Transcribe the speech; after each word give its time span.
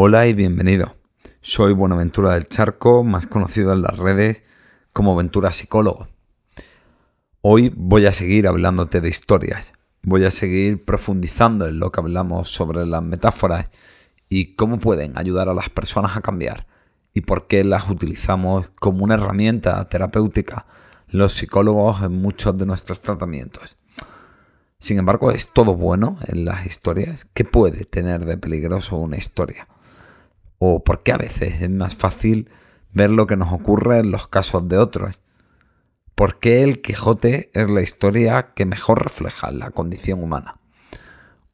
Hola 0.00 0.28
y 0.28 0.32
bienvenido. 0.32 0.94
Soy 1.40 1.72
Buenaventura 1.72 2.34
del 2.34 2.46
Charco, 2.46 3.02
más 3.02 3.26
conocido 3.26 3.72
en 3.72 3.82
las 3.82 3.98
redes 3.98 4.44
como 4.92 5.16
Ventura 5.16 5.50
Psicólogo. 5.50 6.06
Hoy 7.40 7.72
voy 7.74 8.06
a 8.06 8.12
seguir 8.12 8.46
hablándote 8.46 9.00
de 9.00 9.08
historias. 9.08 9.72
Voy 10.02 10.24
a 10.24 10.30
seguir 10.30 10.84
profundizando 10.84 11.66
en 11.66 11.80
lo 11.80 11.90
que 11.90 11.98
hablamos 11.98 12.48
sobre 12.48 12.86
las 12.86 13.02
metáforas 13.02 13.70
y 14.28 14.54
cómo 14.54 14.78
pueden 14.78 15.18
ayudar 15.18 15.48
a 15.48 15.54
las 15.54 15.68
personas 15.68 16.16
a 16.16 16.20
cambiar 16.20 16.68
y 17.12 17.22
por 17.22 17.48
qué 17.48 17.64
las 17.64 17.90
utilizamos 17.90 18.70
como 18.78 19.02
una 19.02 19.14
herramienta 19.14 19.84
terapéutica 19.88 20.66
los 21.08 21.32
psicólogos 21.32 22.04
en 22.04 22.12
muchos 22.12 22.56
de 22.56 22.66
nuestros 22.66 23.00
tratamientos. 23.00 23.76
Sin 24.78 24.96
embargo, 25.00 25.32
¿es 25.32 25.52
todo 25.52 25.74
bueno 25.74 26.18
en 26.28 26.44
las 26.44 26.66
historias? 26.66 27.24
¿Qué 27.34 27.44
puede 27.44 27.84
tener 27.84 28.26
de 28.26 28.38
peligroso 28.38 28.94
una 28.94 29.16
historia? 29.16 29.66
O 30.58 30.82
por 30.82 31.02
qué 31.02 31.12
a 31.12 31.18
veces 31.18 31.60
es 31.60 31.70
más 31.70 31.94
fácil 31.94 32.50
ver 32.92 33.10
lo 33.10 33.26
que 33.26 33.36
nos 33.36 33.52
ocurre 33.52 33.98
en 33.98 34.10
los 34.10 34.28
casos 34.28 34.68
de 34.68 34.78
otros. 34.78 35.20
¿Por 36.14 36.38
qué 36.40 36.62
el 36.62 36.82
Quijote 36.82 37.50
es 37.54 37.70
la 37.70 37.82
historia 37.82 38.54
que 38.54 38.64
mejor 38.64 39.02
refleja 39.02 39.50
la 39.52 39.70
condición 39.70 40.22
humana? 40.22 40.58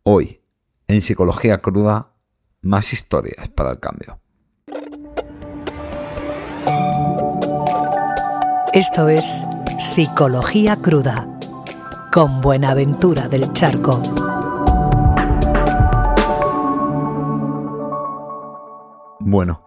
Hoy, 0.03 0.41
en 0.89 1.03
Psicología 1.03 1.59
Cruda, 1.59 2.13
más 2.63 2.93
historias 2.93 3.49
para 3.49 3.73
el 3.73 3.81
cambio. 3.81 4.21
Esto 8.73 9.09
es 9.09 9.45
Psicología 9.79 10.77
Cruda, 10.77 11.39
con 12.13 12.41
Buenaventura 12.41 13.29
del 13.29 13.53
Charco. 13.53 14.24
Bueno, 19.35 19.63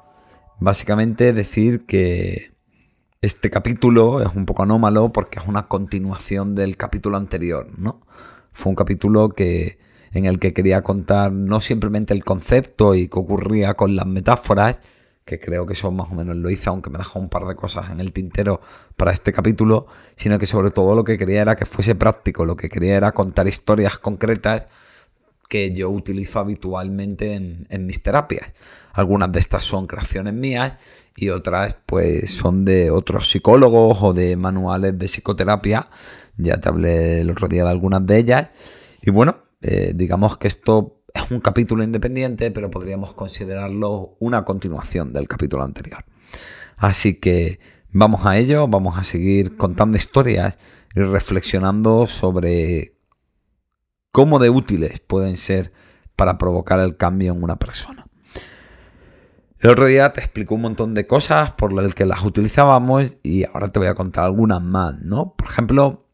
básicamente 0.62 1.34
decir 1.34 1.85
que 1.85 2.54
este 3.21 3.49
capítulo 3.49 4.21
es 4.21 4.34
un 4.34 4.46
poco 4.46 4.63
anómalo 4.63 5.12
porque 5.12 5.40
es 5.40 5.46
una 5.46 5.68
continuación 5.68 6.55
del 6.55 6.77
capítulo 6.77 7.18
anterior, 7.18 7.68
¿no? 7.77 7.99
Fue 8.54 8.70
un 8.70 8.77
capítulo 8.77 9.27
que 9.27 9.77
en 10.13 10.26
el 10.26 10.40
que 10.40 10.54
quería 10.54 10.84
contar 10.84 11.34
no 11.34 11.60
simplemente 11.60 12.13
el 12.13 12.23
concepto 12.23 12.95
y 12.95 13.10
qué 13.10 13.20
ocurría 13.20 13.73
con 13.73 13.98
las 13.98 14.07
metáforas, 14.07 14.82
que 15.26 15.38
creo 15.38 15.65
que 15.65 15.73
eso 15.73 15.91
más 15.91 16.10
o 16.13 16.15
menos 16.15 16.38
lo 16.38 16.49
hice, 16.49 16.70
aunque 16.70 16.90
me 16.90 16.99
dejó 16.99 17.20
un 17.20 17.27
par 17.27 17.45
de 17.45 17.57
cosas 17.57 17.90
en 17.90 17.99
el 17.99 18.13
tintero 18.13 18.62
para 18.95 19.12
este 19.12 19.34
capítulo, 19.34 19.88
sino 20.15 20.40
que 20.40 20.45
sobre 20.45 20.71
todo 20.71 20.95
lo 20.95 21.04
que 21.04 21.18
quería 21.18 21.41
era 21.41 21.57
que 21.57 21.65
fuese 21.65 21.93
práctico, 21.93 22.45
lo 22.45 22.55
que 22.55 22.70
quería 22.70 22.95
era 22.95 23.12
contar 23.12 23.49
historias 23.49 23.99
concretas 23.99 24.70
que 25.48 25.73
yo 25.73 25.90
utilizo 25.90 26.40
habitualmente 26.40 27.34
en, 27.34 27.85
mis 27.85 28.01
terapias. 28.03 28.53
Algunas 28.93 29.31
de 29.31 29.40
estas 29.40 29.63
son 29.63 29.87
creaciones 29.87 30.34
mías 30.34 30.77
y 31.15 31.29
otras 31.29 31.77
pues 31.85 32.31
son 32.31 32.65
de 32.65 32.91
otros 32.91 33.29
psicólogos 33.29 33.99
o 34.01 34.13
de 34.13 34.35
manuales 34.35 34.98
de 34.98 35.07
psicoterapia. 35.07 35.89
Ya 36.37 36.59
te 36.59 36.70
hablé 36.70 37.21
el 37.21 37.29
otro 37.29 37.48
día 37.48 37.63
de 37.63 37.70
algunas 37.70 38.05
de 38.05 38.17
ellas. 38.17 38.49
Y 39.01 39.12
bueno, 39.12 39.37
eh, 39.62 39.93
digamos 39.95 40.37
que 40.37 40.48
esto 40.48 41.01
es 41.13 41.31
un 41.31 41.39
capítulo 41.39 41.84
independiente, 41.84 42.51
pero 42.51 42.70
podríamos 42.70 43.13
considerarlo 43.13 44.17
una 44.20 44.43
continuación 44.45 45.13
del 45.13 45.27
capítulo 45.27 45.63
anterior. 45.63 46.04
Así 46.76 47.20
que 47.20 47.59
vamos 47.91 48.26
a 48.26 48.37
ello, 48.37 48.67
vamos 48.67 48.98
a 48.98 49.04
seguir 49.04 49.57
contando 49.57 49.98
historias 49.98 50.57
y 50.95 50.99
reflexionando 50.99 52.07
sobre 52.07 52.96
cómo 54.18 54.40
de 54.40 54.49
útiles 54.49 54.99
pueden 54.99 55.37
ser 55.37 55.71
para 56.15 56.40
provocar 56.40 56.79
el 56.79 56.98
cambio 56.98 57.34
en 57.34 57.43
una 57.43 57.57
persona. 57.57 58.07
El 59.60 59.70
otro 59.70 59.85
día 59.85 60.12
te 60.12 60.21
explico 60.21 60.55
un 60.55 60.62
montón 60.62 60.96
de 60.96 61.05
cosas 61.05 61.51
por 61.51 61.71
las 61.71 61.93
que 61.93 62.07
las 62.07 62.23
utilizábamos 62.23 63.12
y 63.21 63.43
ahora 63.43 63.71
te 63.71 63.77
voy 63.77 63.90
a 63.90 63.93
contar 63.93 64.23
algunas 64.23 64.59
más, 64.59 65.00
¿no? 65.03 65.35
Por 65.35 65.47
ejemplo, 65.47 66.07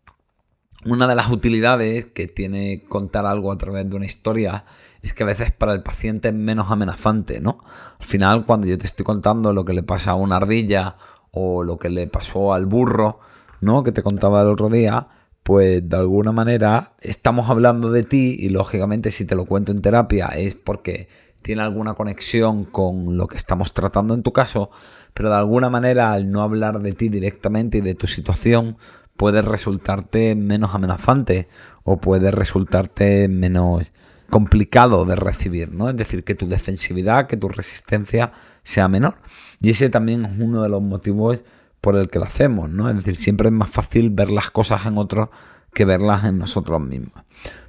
una 0.84 1.08
de 1.08 1.16
las 1.16 1.30
utilidades 1.30 2.08
que 2.08 2.28
tiene 2.28 2.84
contar 2.90 3.26
algo 3.26 3.54
a 3.54 3.58
través 3.58 3.90
de 3.90 3.96
una 3.96 4.06
historia 4.06 4.66
es 5.02 5.14
que 5.14 5.24
a 5.24 5.28
veces 5.28 5.54
para 5.54 5.72
el 5.72 5.82
paciente 5.82 6.28
es 6.28 6.36
menos 6.36 6.72
amenazante, 6.72 7.40
¿no? 7.40 7.60
Al 8.02 8.06
final, 8.06 8.46
cuando 8.46 8.68
yo 8.68 8.78
te 8.78 8.86
estoy 8.86 9.06
contando 9.06 9.54
lo 9.54 9.64
que 9.64 9.72
le 9.72 9.84
pasa 9.84 10.12
a 10.12 10.16
una 10.16 10.36
ardilla 10.36 10.98
o 11.32 11.64
lo 11.64 11.80
que 11.80 11.90
le 11.90 12.08
pasó 12.08 12.54
al 12.54 12.66
burro, 12.66 13.22
¿no? 13.62 13.82
Que 13.82 13.94
te 13.94 14.04
contaba 14.04 14.42
el 14.42 14.50
otro 14.50 14.68
día, 14.68 15.08
pues 15.44 15.88
de 15.88 15.98
alguna 15.98 16.32
manera 16.32 16.94
estamos 17.02 17.50
hablando 17.50 17.92
de 17.92 18.04
ti 18.04 18.36
y 18.40 18.50
lógicamente 18.50 19.12
si 19.12 19.26
te 19.26 19.36
lo 19.36 19.46
cuento 19.46 19.72
en 19.72 19.82
terapia 19.82 20.28
es 20.28 20.56
porque 20.56 21.08
tiene 21.42 21.62
alguna 21.62 21.94
conexión 21.94 22.64
con 22.64 23.18
lo 23.18 23.28
que 23.28 23.36
estamos 23.36 23.74
tratando 23.74 24.14
en 24.14 24.24
tu 24.24 24.32
caso, 24.32 24.72
pero 25.14 25.30
de 25.30 25.36
alguna 25.36 25.70
manera 25.70 26.14
al 26.14 26.32
no 26.32 26.42
hablar 26.42 26.80
de 26.80 26.94
ti 26.94 27.10
directamente 27.10 27.80
y 27.80 27.82
de 27.82 27.96
tu 27.96 28.08
situación 28.08 28.78
puede 29.18 29.42
resultarte 29.42 30.36
menos 30.36 30.74
amenazante 30.74 31.48
o 31.84 31.98
puede 31.98 32.32
resultarte 32.32 33.28
menos 33.28 33.84
complicado 34.30 35.06
de 35.06 35.16
recibir, 35.16 35.72
¿no? 35.72 35.90
Es 35.90 35.98
decir, 35.98 36.24
que 36.24 36.34
tu 36.34 36.48
defensividad, 36.48 37.28
que 37.28 37.38
tu 37.38 37.50
resistencia 37.50 38.32
sea 38.64 38.88
menor. 38.88 39.18
Y 39.62 39.70
ese 39.70 39.90
también 39.90 40.26
es 40.26 40.32
uno 40.40 40.64
de 40.64 40.70
los 40.70 40.82
motivos 40.82 41.42
por 41.84 41.98
el 41.98 42.10
que 42.10 42.18
lo 42.18 42.24
hacemos, 42.24 42.70
¿no? 42.70 42.90
Es 42.90 42.96
decir, 42.96 43.18
siempre 43.18 43.50
es 43.50 43.54
más 43.54 43.70
fácil 43.70 44.10
ver 44.10 44.32
las 44.32 44.50
cosas 44.52 44.86
en 44.86 44.98
otros 44.98 45.28
que 45.74 45.84
verlas 45.84 46.24
en 46.24 46.38
nosotros 46.38 46.80
mismos. 46.80 47.26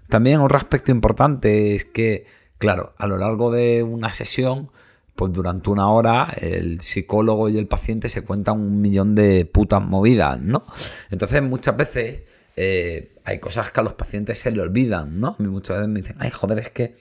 También 0.09 0.39
otro 0.39 0.57
aspecto 0.57 0.93
importante 0.93 1.75
es 1.75 1.85
que, 1.85 2.25
claro, 2.59 2.95
a 2.97 3.09
lo 3.09 3.19
largo 3.19 3.51
de 3.51 3.83
una 3.83 4.13
sesión, 4.13 4.71
pues 5.17 5.33
durante 5.33 5.69
una 5.69 5.91
hora 5.91 6.33
el 6.41 6.81
psicólogo 6.81 7.49
y 7.49 7.59
el 7.59 7.67
paciente 7.67 8.09
se 8.09 8.25
cuentan 8.25 8.61
un 8.61 8.81
millón 8.81 9.17
de 9.17 9.47
putas 9.47 9.83
movidas, 9.83 10.41
¿no? 10.41 10.65
Entonces 11.11 11.43
muchas 11.43 11.77
veces 11.77 12.23
eh, 12.55 13.17
hay 13.25 13.41
cosas 13.41 13.73
que 13.73 13.81
a 13.81 13.83
los 13.83 13.95
pacientes 13.95 14.39
se 14.39 14.53
le 14.53 14.61
olvidan, 14.61 15.19
¿no? 15.19 15.35
A 15.37 15.43
mí 15.43 15.49
muchas 15.49 15.79
veces 15.79 15.89
me 15.89 16.01
dicen, 16.03 16.17
ay, 16.21 16.31
joder, 16.31 16.61
es 16.61 16.71
que 16.71 16.95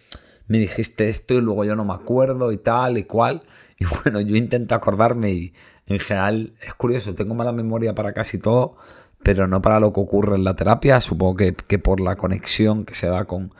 me 0.47 0.57
dijiste 0.57 1.09
esto 1.09 1.35
y 1.35 1.41
luego 1.41 1.63
yo 1.63 1.75
no 1.75 1.85
me 1.85 1.94
acuerdo 1.94 2.51
y 2.51 2.57
tal 2.57 2.97
y 2.97 3.03
cual. 3.03 3.44
Y 3.79 3.85
bueno, 3.85 4.22
yo 4.22 4.35
intento 4.35 4.75
acordarme 4.75 5.31
y 5.31 5.53
en 5.88 6.00
general 6.00 6.53
es 6.61 6.73
curioso, 6.75 7.13
tengo 7.16 7.34
mala 7.34 7.51
memoria 7.51 7.94
para 7.94 8.13
casi 8.13 8.38
todo, 8.38 8.78
pero 9.23 9.47
no 9.47 9.61
para 9.61 9.79
lo 9.79 9.94
que 9.94 10.00
ocurre 10.00 10.35
en 10.35 10.44
la 10.44 10.56
terapia, 10.56 11.01
supongo 11.01 11.38
que, 11.38 11.79
por 11.79 12.00
la 12.00 12.16
conexión 12.16 12.85
que 12.85 12.94
se 12.94 13.07
da 13.07 13.25
con, 13.25 13.51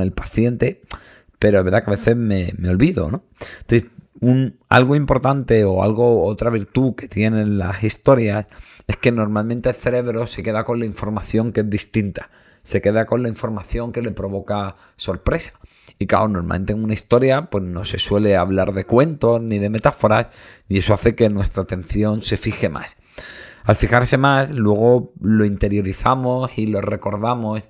el 0.00 0.12
paciente, 0.12 0.82
pero 1.38 1.58
es 1.58 1.64
verdad 1.64 1.84
que 1.84 1.90
a 1.90 1.96
veces 1.96 2.16
me, 2.16 2.52
olvido, 2.68 3.10
¿no? 3.10 3.22
Entonces, 3.60 3.90
un, 4.20 4.58
algo 4.68 4.96
importante 4.96 5.64
o 5.64 5.82
algo, 5.82 6.24
otra 6.24 6.50
virtud 6.50 6.94
que 6.94 7.08
tienen 7.08 7.56
las 7.56 7.82
historias 7.84 8.46
es 8.86 8.96
que 8.96 9.12
normalmente 9.12 9.70
el 9.70 9.74
cerebro 9.74 10.26
se 10.26 10.42
queda 10.42 10.64
con 10.64 10.78
la 10.78 10.86
información 10.86 11.52
que 11.52 11.60
es 11.60 11.70
distinta, 11.70 12.30
se 12.64 12.82
queda 12.82 13.06
con 13.06 13.22
la 13.22 13.28
información 13.28 13.92
que 13.92 14.02
le 14.02 14.10
provoca 14.10 14.76
sorpresa. 14.96 15.52
Y 15.98 16.06
claro, 16.06 16.28
normalmente 16.28 16.72
en 16.72 16.84
una 16.84 16.92
historia 16.92 17.50
pues 17.50 17.64
no 17.64 17.84
se 17.84 17.98
suele 17.98 18.36
hablar 18.36 18.72
de 18.72 18.84
cuentos 18.84 19.40
ni 19.40 19.58
de 19.58 19.68
metáforas 19.68 20.28
y 20.68 20.78
eso 20.78 20.94
hace 20.94 21.14
que 21.14 21.28
nuestra 21.28 21.64
atención 21.64 22.22
se 22.22 22.36
fije 22.36 22.68
más. 22.68 22.96
Al 23.64 23.76
fijarse 23.76 24.16
más, 24.16 24.50
luego 24.50 25.12
lo 25.20 25.44
interiorizamos 25.44 26.56
y 26.56 26.66
lo 26.66 26.80
recordamos 26.80 27.64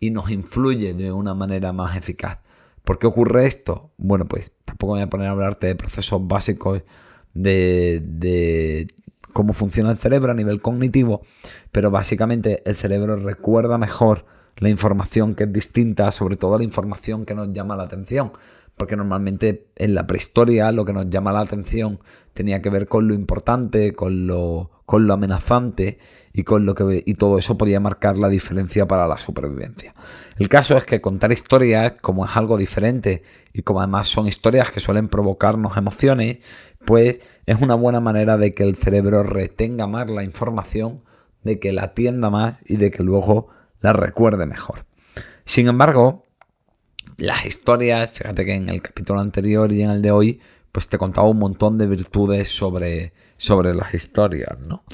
y 0.00 0.10
nos 0.10 0.30
influye 0.30 0.94
de 0.94 1.12
una 1.12 1.34
manera 1.34 1.72
más 1.72 1.96
eficaz. 1.96 2.38
¿Por 2.84 2.98
qué 2.98 3.06
ocurre 3.06 3.46
esto? 3.46 3.90
Bueno, 3.96 4.26
pues 4.26 4.52
tampoco 4.64 4.94
me 4.94 5.00
voy 5.00 5.06
a 5.06 5.10
poner 5.10 5.28
a 5.28 5.30
hablarte 5.30 5.66
de 5.66 5.74
procesos 5.74 6.26
básicos 6.26 6.82
de, 7.34 8.02
de 8.04 8.88
cómo 9.32 9.52
funciona 9.52 9.90
el 9.90 9.98
cerebro 9.98 10.32
a 10.32 10.34
nivel 10.34 10.60
cognitivo, 10.60 11.22
pero 11.70 11.90
básicamente 11.90 12.62
el 12.66 12.76
cerebro 12.76 13.16
recuerda 13.16 13.78
mejor 13.78 14.26
la 14.56 14.68
información 14.68 15.34
que 15.34 15.44
es 15.44 15.52
distinta, 15.52 16.10
sobre 16.10 16.36
todo 16.36 16.58
la 16.58 16.64
información 16.64 17.24
que 17.24 17.34
nos 17.34 17.52
llama 17.52 17.76
la 17.76 17.84
atención. 17.84 18.32
Porque 18.76 18.96
normalmente 18.96 19.68
en 19.76 19.94
la 19.94 20.06
prehistoria 20.06 20.72
lo 20.72 20.84
que 20.84 20.92
nos 20.92 21.08
llama 21.08 21.32
la 21.32 21.40
atención 21.40 22.00
tenía 22.32 22.60
que 22.60 22.70
ver 22.70 22.88
con 22.88 23.06
lo 23.06 23.14
importante, 23.14 23.94
con 23.94 24.26
lo, 24.26 24.70
con 24.84 25.06
lo 25.06 25.14
amenazante 25.14 25.98
y 26.32 26.42
con 26.42 26.66
lo 26.66 26.74
que 26.74 27.02
y 27.06 27.14
todo 27.14 27.38
eso 27.38 27.56
podía 27.56 27.78
marcar 27.78 28.18
la 28.18 28.28
diferencia 28.28 28.86
para 28.86 29.06
la 29.06 29.18
supervivencia. 29.18 29.94
El 30.36 30.48
caso 30.48 30.76
es 30.76 30.84
que 30.84 31.00
contar 31.00 31.30
historias, 31.30 31.94
como 32.00 32.26
es 32.26 32.36
algo 32.36 32.56
diferente 32.56 33.22
y 33.52 33.62
como 33.62 33.80
además 33.80 34.08
son 34.08 34.26
historias 34.26 34.72
que 34.72 34.80
suelen 34.80 35.08
provocarnos 35.08 35.76
emociones, 35.76 36.38
pues 36.84 37.20
es 37.46 37.60
una 37.60 37.76
buena 37.76 38.00
manera 38.00 38.36
de 38.36 38.52
que 38.52 38.64
el 38.64 38.76
cerebro 38.76 39.22
retenga 39.22 39.86
más 39.86 40.10
la 40.10 40.24
información, 40.24 41.02
de 41.44 41.60
que 41.60 41.72
la 41.72 41.84
atienda 41.84 42.30
más 42.30 42.56
y 42.64 42.76
de 42.76 42.90
que 42.90 43.04
luego 43.04 43.48
la 43.84 43.92
recuerde 43.92 44.46
mejor. 44.46 44.86
Sin 45.44 45.68
embargo, 45.68 46.24
las 47.18 47.44
historias, 47.44 48.12
fíjate 48.12 48.46
que 48.46 48.54
en 48.54 48.70
el 48.70 48.80
capítulo 48.80 49.20
anterior 49.20 49.70
y 49.72 49.82
en 49.82 49.90
el 49.90 50.00
de 50.00 50.10
hoy, 50.10 50.40
pues 50.72 50.88
te 50.88 50.96
contaba 50.96 51.28
un 51.28 51.38
montón 51.38 51.76
de 51.76 51.86
virtudes 51.86 52.48
sobre, 52.48 53.12
sobre 53.36 53.74
las 53.74 53.92
historias, 53.92 54.58
¿no? 54.58 54.84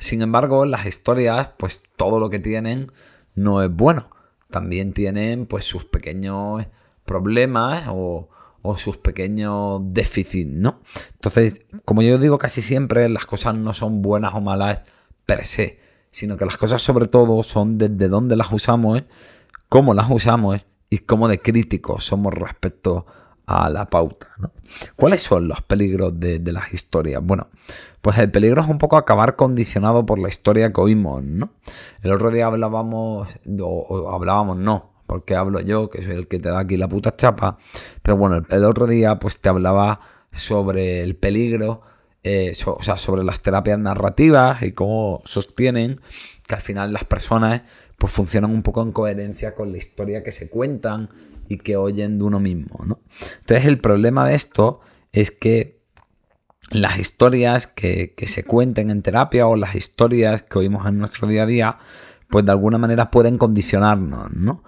Sin 0.00 0.20
embargo, 0.20 0.64
las 0.64 0.84
historias, 0.84 1.50
pues 1.58 1.84
todo 1.94 2.18
lo 2.18 2.28
que 2.28 2.40
tienen 2.40 2.90
no 3.36 3.62
es 3.62 3.70
bueno. 3.70 4.10
También 4.50 4.94
tienen 4.94 5.46
pues 5.46 5.64
sus 5.64 5.84
pequeños 5.84 6.66
problemas 7.04 7.86
o, 7.88 8.30
o 8.62 8.76
sus 8.76 8.96
pequeños 8.96 9.80
déficits, 9.84 10.50
¿no? 10.50 10.80
Entonces, 11.12 11.64
como 11.84 12.02
yo 12.02 12.18
digo 12.18 12.36
casi 12.38 12.62
siempre, 12.62 13.08
las 13.08 13.26
cosas 13.26 13.54
no 13.54 13.72
son 13.74 14.02
buenas 14.02 14.34
o 14.34 14.40
malas 14.40 14.80
per 15.24 15.44
se, 15.44 15.78
sino 16.10 16.36
que 16.36 16.44
las 16.44 16.56
cosas 16.56 16.82
sobre 16.82 17.06
todo 17.06 17.42
son 17.42 17.78
desde 17.78 18.08
dónde 18.08 18.36
las 18.36 18.52
usamos, 18.52 19.04
cómo 19.68 19.94
las 19.94 20.10
usamos 20.10 20.60
y 20.88 20.98
cómo 20.98 21.28
de 21.28 21.40
críticos 21.40 22.04
somos 22.04 22.34
respecto 22.34 23.06
a 23.46 23.68
la 23.68 23.90
pauta. 23.90 24.28
¿no? 24.38 24.52
¿Cuáles 24.96 25.22
son 25.22 25.48
los 25.48 25.60
peligros 25.62 26.18
de, 26.18 26.40
las 26.52 26.72
historias? 26.72 27.22
Bueno, 27.24 27.48
pues 28.00 28.18
el 28.18 28.30
peligro 28.30 28.62
es 28.62 28.68
un 28.68 28.78
poco 28.78 28.96
acabar 28.96 29.36
condicionado 29.36 30.06
por 30.06 30.18
la 30.18 30.28
historia 30.28 30.72
que 30.72 30.80
oímos, 30.80 31.22
¿no? 31.22 31.50
El 32.02 32.12
otro 32.12 32.30
día 32.30 32.46
hablábamos, 32.46 33.28
o, 33.60 34.10
hablábamos 34.12 34.56
no, 34.56 34.90
porque 35.06 35.34
hablo 35.34 35.60
yo, 35.60 35.90
que 35.90 36.02
soy 36.02 36.14
el 36.14 36.28
que 36.28 36.38
te 36.38 36.48
da 36.48 36.60
aquí 36.60 36.76
la 36.76 36.88
puta 36.88 37.16
chapa, 37.16 37.58
pero 38.02 38.16
bueno, 38.16 38.42
el, 38.48 38.64
otro 38.64 38.86
día 38.86 39.18
pues 39.18 39.40
te 39.40 39.48
hablaba 39.48 40.00
sobre 40.32 41.02
el 41.02 41.16
peligro, 41.16 41.82
eh, 42.22 42.52
o 42.66 42.82
sea, 42.82 42.96
sobre 42.96 43.24
las 43.24 43.42
terapias 43.42 43.78
narrativas 43.78 44.62
y 44.62 44.72
cómo 44.72 45.22
sostienen 45.24 46.00
que 46.46 46.54
al 46.54 46.60
final 46.60 46.92
las 46.92 47.04
personas 47.04 47.62
pues 47.96 48.12
funcionan 48.12 48.50
un 48.50 48.62
poco 48.62 48.82
en 48.82 48.92
coherencia 48.92 49.54
con 49.54 49.72
la 49.72 49.78
historia 49.78 50.22
que 50.22 50.30
se 50.30 50.48
cuentan 50.48 51.10
y 51.48 51.58
que 51.58 51.76
oyen 51.76 52.18
de 52.18 52.24
uno 52.24 52.40
mismo. 52.40 52.84
¿no? 52.84 53.00
Entonces 53.40 53.66
el 53.66 53.78
problema 53.78 54.26
de 54.26 54.34
esto 54.34 54.80
es 55.12 55.30
que 55.30 55.80
las 56.70 56.98
historias 56.98 57.66
que, 57.66 58.14
se 58.26 58.44
cuenten 58.44 58.90
en 58.90 59.02
terapia 59.02 59.46
o 59.46 59.56
las 59.56 59.74
historias 59.74 60.42
que 60.44 60.58
oímos 60.58 60.86
en 60.86 60.98
nuestro 60.98 61.26
día 61.26 61.42
a 61.42 61.46
día, 61.46 61.78
pues 62.28 62.44
de 62.44 62.52
alguna 62.52 62.78
manera 62.78 63.10
pueden 63.10 63.38
condicionarnos, 63.38 64.30
¿no? 64.32 64.62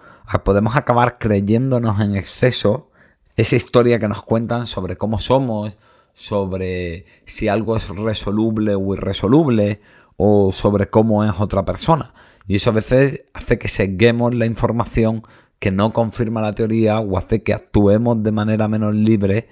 Podemos 0.45 0.77
acabar 0.77 1.19
creyéndonos 1.19 2.01
en 2.01 2.17
exceso 2.17 2.91
esa 3.37 3.57
historia 3.57 3.99
que 3.99 4.09
nos 4.09 4.23
cuentan 4.23 4.67
sobre 4.67 4.97
cómo 4.97 5.21
somos, 5.21 5.75
sobre 6.13 7.07
si 7.27 7.49
algo 7.49 7.77
es 7.77 7.89
resoluble 7.89 8.75
o 8.75 8.95
irresoluble, 8.95 9.81
o 10.17 10.53
sobre 10.53 10.89
cómo 10.89 11.25
es 11.25 11.33
otra 11.41 11.65
persona. 11.65 12.15
Y 12.47 12.57
eso 12.57 12.71
a 12.71 12.75
veces 12.75 13.23
hace 13.35 13.59
que 13.59 13.69
seguemos 13.69 14.35
la 14.35 14.47
información 14.47 15.23
que 15.59 15.71
no 15.71 15.93
confirma 15.93 16.41
la 16.41 16.55
teoría 16.55 17.01
o 17.01 17.17
hace 17.17 17.43
que 17.43 17.55
actuemos 17.55 18.23
de 18.23 18.33
manera 18.33 18.69
menos 18.69 18.95
libre 18.95 19.49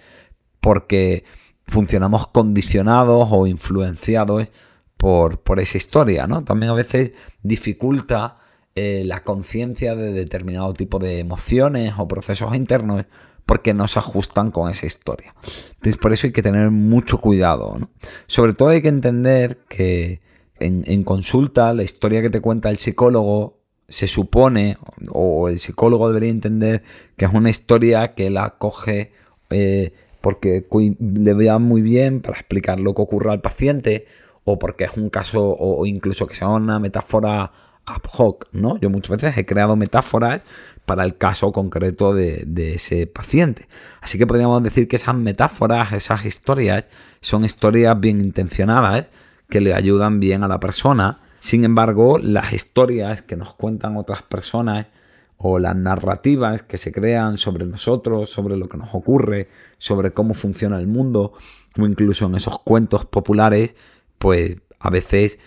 porque 0.61 1.25
funcionamos 1.67 2.27
condicionados 2.27 3.29
o 3.31 3.47
influenciados 3.47 4.49
por, 4.97 5.41
por 5.41 5.61
esa 5.61 5.79
historia, 5.79 6.27
¿no? 6.27 6.45
También 6.45 6.71
a 6.73 6.75
veces 6.75 7.12
dificulta 7.43 8.39
eh, 8.75 9.03
la 9.07 9.25
conciencia 9.25 9.95
de 9.97 10.12
determinado 10.12 10.75
tipo 10.75 10.99
de 10.99 11.21
emociones 11.21 11.95
o 11.97 12.07
procesos 12.07 12.55
internos 12.55 13.07
porque 13.50 13.75
no 13.75 13.88
se 13.88 13.99
ajustan 13.99 14.52
con 14.52 14.70
esa 14.70 14.87
historia. 14.87 15.35
Entonces 15.70 15.97
por 15.97 16.12
eso 16.12 16.29
hay 16.29 16.32
que 16.32 16.41
tener 16.41 16.70
mucho 16.70 17.19
cuidado. 17.19 17.81
Sobre 18.29 18.52
todo 18.52 18.69
hay 18.69 18.81
que 18.81 18.87
entender 18.87 19.58
que 19.69 20.20
en, 20.61 21.02
consulta, 21.02 21.75
la 21.75 21.82
historia 21.82 22.23
que 22.23 22.31
te 22.31 22.41
cuenta 22.41 22.70
el 22.70 22.79
psicólogo 22.79 23.58
se 23.88 24.06
supone, 24.06 24.79
o 25.11 25.49
el 25.49 25.58
psicólogo 25.58 26.06
debería 26.06 26.31
entender 26.31 26.85
que 27.17 27.25
es 27.25 27.32
una 27.32 27.50
historia 27.50 28.14
que 28.14 28.29
él 28.29 28.37
acoge 28.37 29.11
eh, 29.50 29.94
porque 30.20 30.64
le 31.00 31.35
vea 31.35 31.58
muy 31.58 31.82
bien 31.82 32.20
para 32.20 32.38
explicar 32.38 32.79
lo 32.79 32.94
que 32.94 33.02
ocurre 33.02 33.32
al 33.32 33.41
paciente, 33.41 34.06
o 34.44 34.61
porque 34.61 34.85
es 34.85 34.97
un 34.97 35.11
caso, 35.11 35.56
o, 35.58 35.85
incluso 35.87 36.29
que 36.29 36.37
sea 36.37 36.47
una 36.47 36.79
metáfora 36.79 37.50
ad 37.85 38.02
hoc, 38.17 38.47
¿no? 38.52 38.79
Yo 38.79 38.91
muchas 38.91 39.20
veces 39.20 39.37
he 39.37 39.44
creado 39.44 39.75
metáforas 39.75 40.43
para 40.90 41.04
el 41.04 41.16
caso 41.16 41.52
concreto 41.52 42.14
de, 42.14 42.72
ese 42.75 43.06
paciente. 43.06 43.69
Así 44.00 44.19
que 44.19 44.26
podríamos 44.26 44.60
decir 44.60 44.88
que 44.88 44.96
esas 44.96 45.14
metáforas, 45.14 45.92
esas 45.92 46.25
historias, 46.25 46.87
son 47.20 47.44
historias 47.44 48.00
bien 48.00 48.20
intencionadas 48.20 49.06
que 49.48 49.60
le 49.60 49.72
ayudan 49.72 50.19
bien 50.19 50.42
a 50.42 50.48
la 50.48 50.58
persona. 50.58 51.20
Sin 51.38 51.64
embargo, 51.64 52.19
las 52.19 52.52
historias 52.52 53.22
que 53.22 53.37
nos 53.37 53.54
cuentan 53.54 53.96
otras 53.96 54.22
personas 54.22 54.88
o 55.37 55.60
las 55.60 55.76
narrativas 55.76 56.62
que 56.62 56.76
se 56.76 56.90
crean 56.90 57.37
sobre 57.37 57.66
nosotros, 57.66 58.28
sobre 58.28 58.56
lo 58.56 58.69
que 58.69 58.76
nos 58.76 58.92
ocurre, 58.92 59.46
sobre 59.78 60.10
cómo 60.10 60.34
funciona 60.34 60.76
el 60.81 60.88
mundo, 60.88 61.34
o 61.78 61.87
incluso 61.87 62.26
en 62.26 62.34
esos 62.34 62.58
cuentos 62.58 63.04
populares, 63.04 63.76
pues 64.19 64.56
a 64.81 64.90
veces 64.90 65.38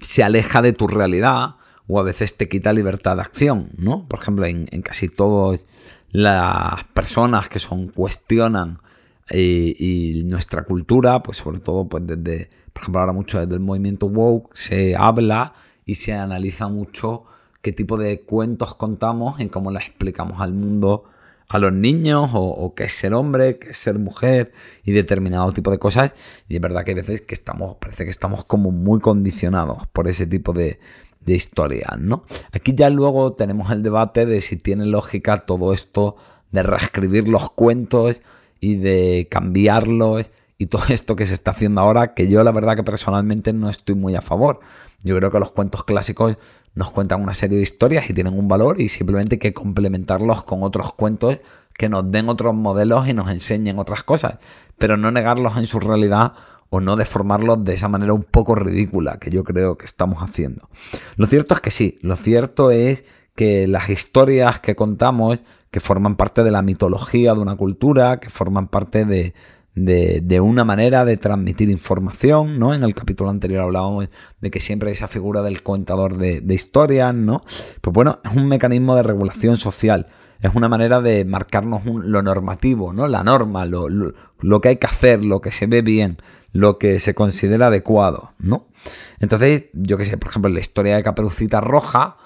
se 0.00 0.22
aleja 0.22 0.62
de 0.62 0.72
tu 0.72 0.88
realidad 0.88 1.56
o 1.90 2.00
a 2.00 2.02
veces 2.02 2.36
te 2.36 2.48
quita 2.48 2.72
libertad 2.72 3.16
de 3.16 3.22
acción, 3.22 3.70
¿no? 3.76 4.06
Por 4.06 4.20
ejemplo, 4.20 4.46
en, 4.46 4.66
casi 4.82 5.08
todas 5.08 5.64
las 6.10 6.84
personas 6.94 7.48
que 7.48 7.58
son 7.58 7.88
cuestionan 7.88 8.78
eh, 9.28 9.74
y 9.78 10.22
nuestra 10.24 10.64
cultura, 10.64 11.22
pues 11.22 11.38
sobre 11.38 11.60
todo 11.60 11.88
pues 11.88 12.06
desde 12.06 12.50
por 12.72 12.82
ejemplo, 12.82 13.00
ahora 13.00 13.12
mucho 13.12 13.40
desde 13.40 13.54
el 13.54 13.60
movimiento 13.60 14.06
woke 14.06 14.50
se 14.54 14.96
habla 14.96 15.54
y 15.84 15.96
se 15.96 16.12
analiza 16.12 16.68
mucho 16.68 17.24
qué 17.62 17.72
tipo 17.72 17.98
de 17.98 18.22
cuentos 18.22 18.74
contamos 18.74 19.40
y 19.40 19.48
cómo 19.48 19.70
les 19.70 19.86
explicamos 19.86 20.40
al 20.40 20.54
mundo 20.54 21.04
a 21.48 21.58
los 21.58 21.72
niños 21.72 22.30
o, 22.32 22.74
qué 22.76 22.84
es 22.84 22.92
ser 22.92 23.12
hombre, 23.12 23.58
qué 23.58 23.70
es 23.70 23.76
ser 23.76 23.98
mujer 23.98 24.52
y 24.84 24.92
determinado 24.92 25.52
tipo 25.52 25.72
de 25.72 25.80
cosas. 25.80 26.14
Y 26.48 26.54
es 26.54 26.60
verdad 26.60 26.84
que 26.84 26.92
hay 26.92 26.94
veces 26.94 27.22
que 27.22 27.34
estamos, 27.34 27.76
parece 27.76 28.04
que 28.04 28.10
estamos 28.10 28.44
como 28.44 28.70
muy 28.70 29.00
condicionados 29.00 29.86
por 29.88 30.06
ese 30.06 30.28
tipo 30.28 30.52
de, 30.52 30.78
de 31.20 31.34
historias, 31.34 31.98
¿no? 31.98 32.24
Aquí 32.52 32.74
ya 32.74 32.90
luego 32.90 33.32
tenemos 33.34 33.70
el 33.70 33.82
debate 33.82 34.26
de 34.26 34.40
si 34.40 34.56
tiene 34.56 34.86
lógica 34.86 35.44
todo 35.46 35.72
esto 35.72 36.16
de 36.50 36.62
reescribir 36.62 37.28
los 37.28 37.50
cuentos 37.50 38.20
y 38.60 38.76
de 38.76 39.28
cambiarlos 39.30 40.26
y 40.58 40.66
todo 40.66 40.84
esto 40.88 41.16
que 41.16 41.26
se 41.26 41.34
está 41.34 41.52
haciendo 41.52 41.80
ahora, 41.80 42.14
que 42.14 42.28
yo 42.28 42.42
la 42.44 42.52
verdad 42.52 42.76
que 42.76 42.82
personalmente 42.82 43.52
no 43.52 43.70
estoy 43.70 43.94
muy 43.94 44.14
a 44.14 44.20
favor. 44.20 44.60
Yo 45.02 45.16
creo 45.16 45.30
que 45.30 45.38
los 45.38 45.52
cuentos 45.52 45.84
clásicos 45.84 46.36
nos 46.74 46.90
cuentan 46.90 47.22
una 47.22 47.34
serie 47.34 47.56
de 47.56 47.62
historias 47.62 48.08
y 48.10 48.14
tienen 48.14 48.38
un 48.38 48.48
valor 48.48 48.80
y 48.80 48.88
simplemente 48.88 49.36
hay 49.36 49.38
que 49.38 49.54
complementarlos 49.54 50.44
con 50.44 50.62
otros 50.62 50.92
cuentos 50.92 51.38
que 51.74 51.88
nos 51.88 52.10
den 52.10 52.28
otros 52.28 52.54
modelos 52.54 53.08
y 53.08 53.14
nos 53.14 53.30
enseñen 53.30 53.78
otras 53.78 54.02
cosas, 54.02 54.34
pero 54.76 54.96
no 54.96 55.10
negarlos 55.10 55.56
en 55.56 55.66
su 55.66 55.80
realidad 55.80 56.34
o 56.70 56.80
no 56.80 56.96
deformarlos 56.96 57.64
de 57.64 57.74
esa 57.74 57.88
manera 57.88 58.14
un 58.14 58.22
poco 58.22 58.54
ridícula 58.54 59.18
que 59.18 59.30
yo 59.30 59.44
creo 59.44 59.76
que 59.76 59.84
estamos 59.84 60.22
haciendo. 60.22 60.68
Lo 61.16 61.26
cierto 61.26 61.54
es 61.54 61.60
que 61.60 61.70
sí, 61.70 61.98
lo 62.00 62.16
cierto 62.16 62.70
es 62.70 63.04
que 63.34 63.66
las 63.66 63.90
historias 63.90 64.60
que 64.60 64.76
contamos, 64.76 65.40
que 65.70 65.80
forman 65.80 66.16
parte 66.16 66.42
de 66.42 66.50
la 66.50 66.62
mitología 66.62 67.34
de 67.34 67.40
una 67.40 67.56
cultura, 67.56 68.20
que 68.20 68.30
forman 68.30 68.68
parte 68.68 69.04
de, 69.04 69.34
de, 69.74 70.40
una 70.40 70.64
manera 70.64 71.04
de 71.04 71.16
transmitir 71.16 71.70
información, 71.70 72.58
¿no? 72.58 72.74
En 72.74 72.82
el 72.82 72.94
capítulo 72.94 73.30
anterior 73.30 73.62
hablábamos 73.62 74.08
de 74.40 74.50
que 74.50 74.60
siempre 74.60 74.88
hay 74.88 74.92
esa 74.92 75.08
figura 75.08 75.42
del 75.42 75.62
contador 75.62 76.18
de, 76.18 76.42
historias, 76.54 77.14
¿no? 77.14 77.42
Pues 77.80 77.94
bueno, 77.94 78.18
es 78.24 78.34
un 78.34 78.48
mecanismo 78.48 78.96
de 78.96 79.02
regulación 79.02 79.56
social, 79.56 80.08
es 80.40 80.54
una 80.54 80.68
manera 80.68 81.00
de 81.00 81.24
marcarnos 81.24 81.84
lo 81.84 82.22
normativo, 82.22 82.92
¿no? 82.92 83.06
La 83.06 83.22
norma, 83.22 83.64
lo, 83.64 83.88
lo, 83.88 84.60
que 84.60 84.68
hay 84.70 84.76
que 84.76 84.86
hacer, 84.86 85.24
lo 85.24 85.40
que 85.40 85.52
se 85.52 85.66
ve 85.66 85.82
bien, 85.82 86.18
lo 86.52 86.78
que 86.78 86.98
se 86.98 87.14
considera 87.14 87.68
adecuado, 87.68 88.32
¿no? 88.38 88.66
Entonces, 89.20 89.64
yo 89.72 89.96
qué 89.96 90.04
sé, 90.04 90.16
por 90.16 90.30
ejemplo, 90.30 90.50
la 90.50 90.60
historia 90.60 90.96
de 90.96 91.02
Caperucita 91.02 91.60
Roja, 91.60 92.16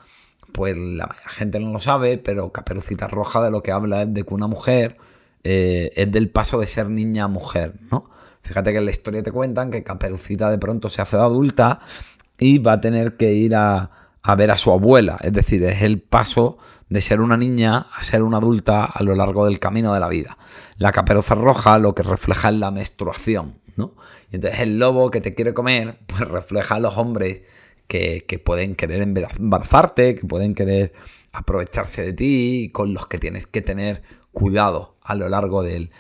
pues 0.52 0.76
la 0.76 1.14
gente 1.26 1.58
no 1.58 1.72
lo 1.72 1.80
sabe, 1.80 2.18
pero 2.18 2.52
Caperucita 2.52 3.08
Roja 3.08 3.42
de 3.42 3.50
lo 3.50 3.62
que 3.62 3.72
habla 3.72 4.02
es 4.02 4.14
de 4.14 4.22
que 4.24 4.34
una 4.34 4.46
mujer 4.46 4.96
eh, 5.42 5.92
es 5.96 6.10
del 6.10 6.30
paso 6.30 6.60
de 6.60 6.66
ser 6.66 6.88
niña 6.88 7.24
a 7.24 7.28
mujer, 7.28 7.74
¿no? 7.90 8.10
Fíjate 8.42 8.72
que 8.72 8.78
en 8.78 8.84
la 8.84 8.90
historia 8.90 9.22
te 9.22 9.32
cuentan 9.32 9.70
que 9.70 9.82
Caperucita 9.82 10.50
de 10.50 10.58
pronto 10.58 10.88
se 10.88 11.02
hace 11.02 11.16
adulta 11.16 11.80
y 12.38 12.58
va 12.58 12.74
a 12.74 12.80
tener 12.80 13.16
que 13.16 13.32
ir 13.32 13.54
a, 13.54 13.90
ver 14.36 14.50
a 14.50 14.58
su 14.58 14.70
abuela. 14.70 15.18
Es 15.22 15.32
decir, 15.32 15.64
es 15.64 15.82
el 15.82 16.00
paso 16.00 16.58
de 16.88 17.00
ser 17.00 17.20
una 17.20 17.36
niña 17.36 17.86
a 17.92 18.02
ser 18.02 18.22
una 18.22 18.38
adulta 18.38 18.84
a 18.84 19.02
lo 19.02 19.14
largo 19.14 19.46
del 19.46 19.58
camino 19.58 19.94
de 19.94 20.00
la 20.00 20.08
vida. 20.08 20.38
La 20.76 20.92
caperuza 20.92 21.34
roja 21.34 21.78
lo 21.78 21.94
que 21.94 22.02
refleja 22.02 22.48
es 22.48 22.54
la 22.56 22.70
menstruación, 22.70 23.58
¿no? 23.76 23.94
Y 24.30 24.36
entonces 24.36 24.60
el 24.60 24.78
lobo 24.78 25.10
que 25.10 25.20
te 25.20 25.34
quiere 25.34 25.54
comer, 25.54 25.98
pues 26.06 26.20
refleja 26.22 26.76
a 26.76 26.80
los 26.80 26.98
hombres 26.98 27.42
que, 27.88 28.24
que 28.26 28.38
pueden 28.38 28.74
querer 28.74 29.02
embarazarte, 29.02 30.14
que 30.14 30.26
pueden 30.26 30.54
querer 30.54 30.92
aprovecharse 31.32 32.02
de 32.02 32.12
ti, 32.12 32.70
con 32.72 32.94
los 32.94 33.06
que 33.06 33.18
tienes 33.18 33.46
que 33.46 33.60
tener 33.60 34.02
cuidado 34.34 34.96
a 35.02 35.14
lo 35.14 35.28
largo 35.28 35.62
del, 35.62 35.90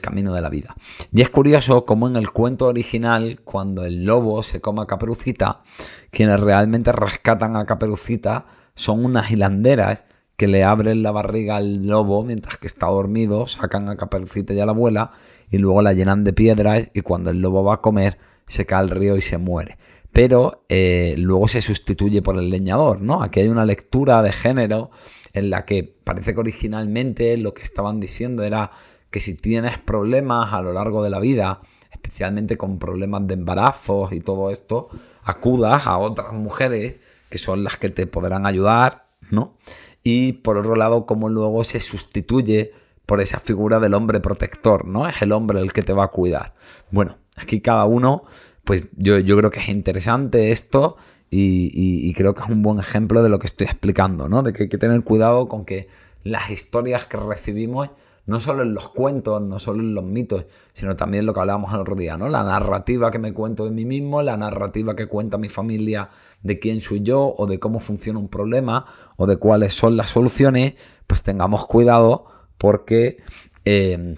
camino 0.00 0.34
de 0.34 0.40
la 0.40 0.48
vida. 0.48 0.74
Y 1.12 1.22
es 1.22 1.30
curioso 1.30 1.84
cómo 1.84 2.08
en 2.08 2.16
el 2.16 2.30
cuento 2.30 2.66
original, 2.66 3.40
cuando 3.44 3.84
el 3.84 4.04
lobo 4.04 4.42
se 4.42 4.60
come 4.60 4.82
a 4.82 4.86
Caperucita, 4.86 5.62
quienes 6.10 6.40
realmente 6.40 6.92
rescatan 6.92 7.56
a 7.56 7.66
Caperucita 7.66 8.46
son 8.74 9.04
unas 9.04 9.30
hilanderas 9.30 10.04
que 10.40 10.48
le 10.48 10.64
abren 10.64 11.02
la 11.02 11.10
barriga 11.10 11.56
al 11.56 11.86
lobo 11.86 12.24
mientras 12.24 12.56
que 12.56 12.66
está 12.66 12.86
dormido, 12.86 13.46
sacan 13.46 13.90
a 13.90 13.98
Caperucita 13.98 14.54
y 14.54 14.60
a 14.60 14.64
la 14.64 14.72
abuela 14.72 15.12
y 15.50 15.58
luego 15.58 15.82
la 15.82 15.92
llenan 15.92 16.24
de 16.24 16.32
piedras 16.32 16.88
y 16.94 17.02
cuando 17.02 17.28
el 17.28 17.42
lobo 17.42 17.62
va 17.62 17.74
a 17.74 17.80
comer 17.82 18.16
se 18.46 18.64
cae 18.64 18.78
al 18.78 18.88
río 18.88 19.18
y 19.18 19.20
se 19.20 19.36
muere. 19.36 19.76
Pero 20.14 20.64
eh, 20.70 21.14
luego 21.18 21.46
se 21.46 21.60
sustituye 21.60 22.22
por 22.22 22.38
el 22.38 22.48
leñador, 22.48 23.02
¿no? 23.02 23.22
Aquí 23.22 23.40
hay 23.40 23.48
una 23.48 23.66
lectura 23.66 24.22
de 24.22 24.32
género 24.32 24.90
en 25.34 25.50
la 25.50 25.66
que 25.66 25.84
parece 25.84 26.32
que 26.32 26.40
originalmente 26.40 27.36
lo 27.36 27.52
que 27.52 27.60
estaban 27.60 28.00
diciendo 28.00 28.42
era 28.42 28.70
que 29.10 29.20
si 29.20 29.36
tienes 29.36 29.76
problemas 29.76 30.54
a 30.54 30.62
lo 30.62 30.72
largo 30.72 31.04
de 31.04 31.10
la 31.10 31.20
vida, 31.20 31.60
especialmente 31.92 32.56
con 32.56 32.78
problemas 32.78 33.26
de 33.26 33.34
embarazos 33.34 34.10
y 34.14 34.20
todo 34.20 34.48
esto, 34.48 34.88
acudas 35.22 35.86
a 35.86 35.98
otras 35.98 36.32
mujeres 36.32 36.98
que 37.28 37.36
son 37.36 37.62
las 37.62 37.76
que 37.76 37.90
te 37.90 38.06
podrán 38.06 38.46
ayudar, 38.46 39.10
¿no? 39.30 39.58
Y 40.02 40.34
por 40.34 40.56
otro 40.56 40.76
lado, 40.76 41.06
cómo 41.06 41.28
luego 41.28 41.64
se 41.64 41.80
sustituye 41.80 42.72
por 43.06 43.20
esa 43.20 43.40
figura 43.40 43.80
del 43.80 43.94
hombre 43.94 44.20
protector, 44.20 44.86
¿no? 44.86 45.08
Es 45.08 45.20
el 45.20 45.32
hombre 45.32 45.60
el 45.60 45.72
que 45.72 45.82
te 45.82 45.92
va 45.92 46.04
a 46.04 46.08
cuidar. 46.08 46.54
Bueno, 46.90 47.16
aquí 47.36 47.60
cada 47.60 47.84
uno, 47.84 48.24
pues 48.64 48.86
yo, 48.96 49.18
yo 49.18 49.36
creo 49.36 49.50
que 49.50 49.60
es 49.60 49.68
interesante 49.68 50.52
esto 50.52 50.96
y, 51.30 52.12
creo 52.14 52.34
que 52.34 52.42
es 52.42 52.48
un 52.48 52.62
buen 52.62 52.78
ejemplo 52.78 53.22
de 53.22 53.28
lo 53.28 53.38
que 53.38 53.46
estoy 53.46 53.66
explicando, 53.66 54.28
¿no? 54.28 54.42
De 54.42 54.52
que 54.52 54.64
hay 54.64 54.68
que 54.68 54.78
tener 54.78 55.02
cuidado 55.02 55.48
con 55.48 55.64
que 55.64 55.88
las 56.24 56.50
historias 56.50 57.06
que 57.06 57.16
recibimos, 57.16 57.90
no 58.26 58.40
solo 58.40 58.62
en 58.62 58.74
los 58.74 58.90
cuentos, 58.90 59.42
no 59.42 59.58
solo 59.58 59.80
en 59.80 59.94
los 59.94 60.04
mitos, 60.04 60.46
sino 60.72 60.96
también 60.96 61.26
lo 61.26 61.34
que 61.34 61.40
hablábamos 61.40 61.72
el 61.72 61.80
otro 61.80 61.96
día, 61.96 62.16
¿no? 62.16 62.28
La 62.28 62.44
narrativa 62.44 63.10
que 63.10 63.18
me 63.18 63.32
cuento 63.32 63.64
de 63.64 63.70
mí 63.70 63.84
mismo, 63.84 64.22
la 64.22 64.36
narrativa 64.36 64.94
que 64.94 65.06
cuenta 65.06 65.38
mi 65.38 65.48
familia 65.48 66.10
de 66.42 66.58
quién 66.58 66.80
soy 66.80 67.02
yo 67.02 67.34
o 67.36 67.46
de 67.46 67.58
cómo 67.58 67.80
funciona 67.80 68.18
un 68.18 68.28
problema 68.28 68.86
o 69.16 69.26
de 69.26 69.36
cuáles 69.36 69.74
son 69.74 69.96
las 69.96 70.10
soluciones, 70.10 70.74
pues 71.06 71.22
tengamos 71.22 71.66
cuidado 71.66 72.26
porque 72.58 73.18
eh, 73.64 74.16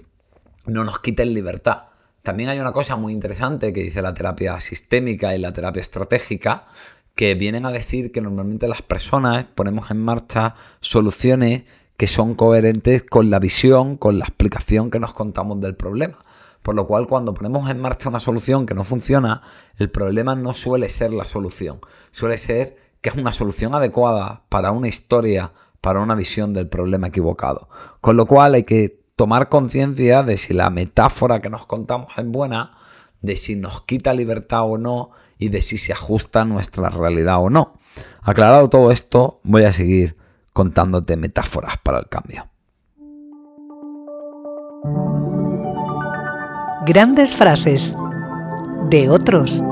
no 0.67 0.85
nos 0.85 0.99
quiten 1.01 1.33
libertad. 1.33 1.85
También 2.23 2.51
hay 2.51 2.61
una 2.61 2.73
cosa 2.73 2.97
muy 2.97 3.13
interesante 3.13 3.73
que 3.73 3.83
dice 3.83 4.01
la 4.01 4.15
terapia 4.15 4.61
sistémica 4.61 5.35
y 5.35 5.39
la 5.39 5.53
terapia 5.53 5.81
estratégica, 5.81 6.69
que 7.15 7.35
vienen 7.35 7.67
a 7.67 7.73
decir 7.73 8.13
que 8.13 8.21
normalmente 8.21 8.69
las 8.69 8.83
personas 8.83 9.45
ponemos 9.45 9.91
en 9.91 9.99
marcha 9.99 10.55
soluciones 10.81 11.65
que 11.97 12.07
son 12.07 12.35
coherentes 12.35 13.03
con 13.03 13.31
la 13.31 13.39
visión, 13.39 13.97
con 13.97 14.19
la 14.19 14.25
explicación 14.25 14.91
que 14.91 14.99
nos 14.99 15.13
contamos 15.15 15.61
del 15.61 15.75
problema. 15.75 16.25
Por 16.63 16.75
lo 16.75 16.87
cual, 16.87 17.07
cuando 17.07 17.35
ponemos 17.35 17.69
en 17.71 17.81
marcha 17.81 18.09
una 18.09 18.21
solución 18.21 18.67
que 18.67 18.75
no 18.75 18.85
funciona, 18.85 19.43
el 19.79 19.91
problema 19.91 20.37
no 20.37 20.53
suele 20.53 20.89
ser 20.89 21.13
la 21.13 21.25
solución. 21.25 21.81
Suele 22.13 22.37
ser 22.37 22.77
que 23.01 23.11
es 23.11 23.17
una 23.17 23.33
solución 23.33 23.75
adecuada 23.75 24.43
para 24.49 24.71
una 24.71 24.89
historia, 24.89 25.53
para 25.81 26.01
una 26.01 26.15
visión 26.15 26.53
del 26.53 26.69
problema 26.69 27.09
equivocado. 27.09 27.69
Con 28.01 28.17
lo 28.17 28.27
cual 28.27 28.55
hay 28.55 28.63
que 28.63 29.01
tomar 29.17 29.49
conciencia 29.49 30.23
de 30.23 30.37
si 30.37 30.55
la 30.55 30.71
metáfora 30.71 31.41
que 31.41 31.51
nos 31.51 31.67
contamos 31.67 32.13
es 32.17 32.27
buena, 32.27 32.79
de 33.21 33.37
si 33.37 33.57
nos 33.57 33.83
quita 33.83 34.15
libertad 34.15 34.63
o 34.63 34.79
no 34.79 35.11
y 35.39 35.49
de 35.49 35.61
si 35.61 35.77
se 35.77 35.93
ajusta 35.93 36.43
a 36.43 36.45
nuestra 36.45 36.91
realidad 36.91 37.43
o 37.43 37.51
no. 37.51 37.75
Aclarado 38.23 38.69
todo 38.71 38.93
esto, 38.93 39.41
voy 39.43 39.65
a 39.65 39.73
seguir 39.73 40.17
contándote 40.53 41.17
metáforas 41.17 41.77
para 41.83 41.99
el 41.99 42.09
cambio. 42.09 42.49
Grandes 46.85 47.35
frases 47.35 47.95
de 48.91 49.09
otros. 49.09 49.63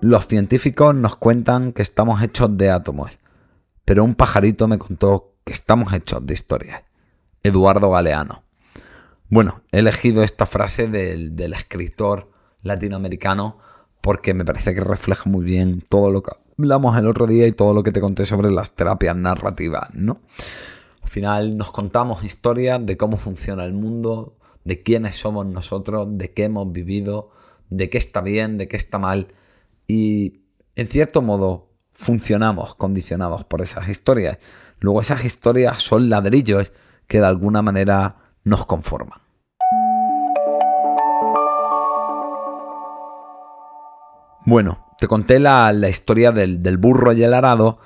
Los 0.00 0.26
científicos 0.26 0.94
nos 0.94 1.14
cuentan 1.14 1.72
que 1.72 1.82
estamos 1.82 2.20
hechos 2.22 2.56
de 2.56 2.70
átomos, 2.70 3.12
pero 3.84 4.02
un 4.02 4.16
pajarito 4.16 4.66
me 4.66 4.78
contó 4.78 5.34
que 5.44 5.52
estamos 5.52 5.92
hechos 5.92 6.26
de 6.26 6.34
historias. 6.34 6.82
Eduardo 7.42 7.90
Galeano. 7.90 8.42
Bueno, 9.28 9.62
he 9.72 9.78
elegido 9.78 10.22
esta 10.22 10.46
frase 10.46 10.88
del, 10.88 11.52
escritor 11.52 12.30
latinoamericano 12.62 13.58
porque 14.02 14.34
me 14.34 14.44
parece 14.44 14.74
que 14.74 14.80
refleja 14.80 15.30
muy 15.30 15.44
bien 15.44 15.82
todo 15.88 16.10
lo 16.10 16.22
que 16.22 16.32
hablamos 16.58 16.98
el 16.98 17.08
otro 17.08 17.26
día 17.26 17.46
y 17.46 17.52
todo 17.52 17.72
lo 17.72 17.82
que 17.82 17.92
te 17.92 18.00
conté 18.00 18.26
sobre 18.26 18.50
las 18.50 18.72
terapias 18.72 19.16
narrativas, 19.16 19.88
¿no? 19.94 20.20
Al 21.02 21.08
final 21.08 21.56
nos 21.56 21.70
contamos 21.70 22.24
historias 22.24 22.84
de 22.84 22.96
cómo 22.96 23.16
funciona 23.16 23.64
el 23.64 23.72
mundo, 23.72 24.36
de 24.64 24.82
quiénes 24.82 25.16
somos 25.16 25.46
nosotros, 25.46 26.08
de 26.10 26.32
qué 26.32 26.44
hemos 26.44 26.70
vivido, 26.72 27.30
de 27.70 27.90
qué 27.90 27.98
está 27.98 28.20
bien, 28.20 28.58
de 28.58 28.68
qué 28.68 28.76
está 28.76 28.98
mal. 28.98 29.28
Y 29.86 30.40
en 30.76 30.86
cierto 30.88 31.22
modo 31.22 31.68
funcionamos 31.92 32.74
condicionados 32.74 33.44
por 33.44 33.62
esas 33.62 33.88
historias. 33.88 34.38
Luego 34.80 35.00
esas 35.00 35.24
historias 35.24 35.82
son 35.82 36.10
ladrillos 36.10 36.72
que 37.06 37.20
de 37.20 37.26
alguna 37.26 37.62
manera 37.62 38.16
nos 38.44 38.66
conforman. 38.66 39.21
Bueno, 44.44 44.84
te 44.98 45.06
conté 45.06 45.38
la, 45.38 45.72
historia 45.88 46.32
del, 46.32 46.76
burro 46.76 47.12
y 47.12 47.22
el 47.22 47.32
arado 47.32 47.78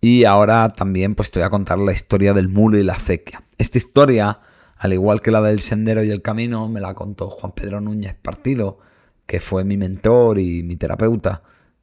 y 0.00 0.24
ahora 0.24 0.72
también 0.74 1.14
pues 1.14 1.30
te 1.30 1.38
voy 1.38 1.46
a 1.46 1.50
contar 1.50 1.78
la 1.78 1.92
historia 1.92 2.32
del 2.32 2.48
mulo 2.48 2.78
y 2.78 2.82
la 2.82 2.94
acequia. 2.94 3.42
Esta 3.58 3.76
historia, 3.76 4.40
al 4.78 4.94
igual 4.94 5.20
que 5.20 5.30
la 5.30 5.42
del 5.42 5.60
sendero 5.60 6.02
y 6.02 6.10
el 6.10 6.22
camino, 6.22 6.66
me 6.68 6.80
la 6.80 6.94
contó 6.94 7.28
Juan 7.28 7.52
Pedro 7.52 7.82
Núñez 7.82 8.14
Partido, 8.14 8.78
que 9.26 9.38
fue 9.38 9.64
mi 9.64 9.76
mentor 9.76 10.38
y 10.38 10.62
mi 10.62 10.76
terapeuta 10.76 11.42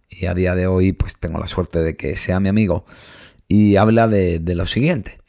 y 0.10 0.25
a 0.25 0.34
día 0.34 0.55
de 0.55 0.65
hoy 0.65 0.94
pues 0.94 1.20
tengo 1.20 1.38
la 1.38 1.48
suerte 1.48 1.84
de 1.84 1.96
que 1.96 2.15
sea 2.15 2.39
mi 2.39 2.50
amigo 2.50 2.86
y 3.48 3.75
habla 3.75 4.08
de, 4.08 4.41
lo 4.44 4.65
siguiente. 4.65 5.20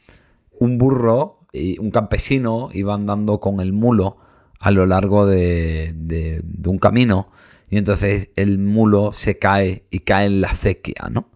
Un 0.59 0.79
burro 0.79 1.41
y 1.53 1.77
un 1.77 1.91
campesino 1.91 2.69
iba 2.73 2.95
andando 2.95 3.39
con 3.39 3.59
el 3.59 3.73
mulo 3.73 4.17
a 4.59 4.71
lo 4.71 4.87
largo 4.87 5.27
de, 5.27 5.93
de 5.93 6.69
un 6.69 6.79
camino 6.79 7.29
y 7.69 7.77
entonces 7.77 8.29
el 8.35 8.59
mulo 8.59 9.11
se 9.13 9.37
cae 9.37 9.83
y 9.89 9.99
cae 9.99 10.25
en 10.27 10.41
la 10.41 10.49
acequia, 10.49 11.09
¿no? 11.11 11.29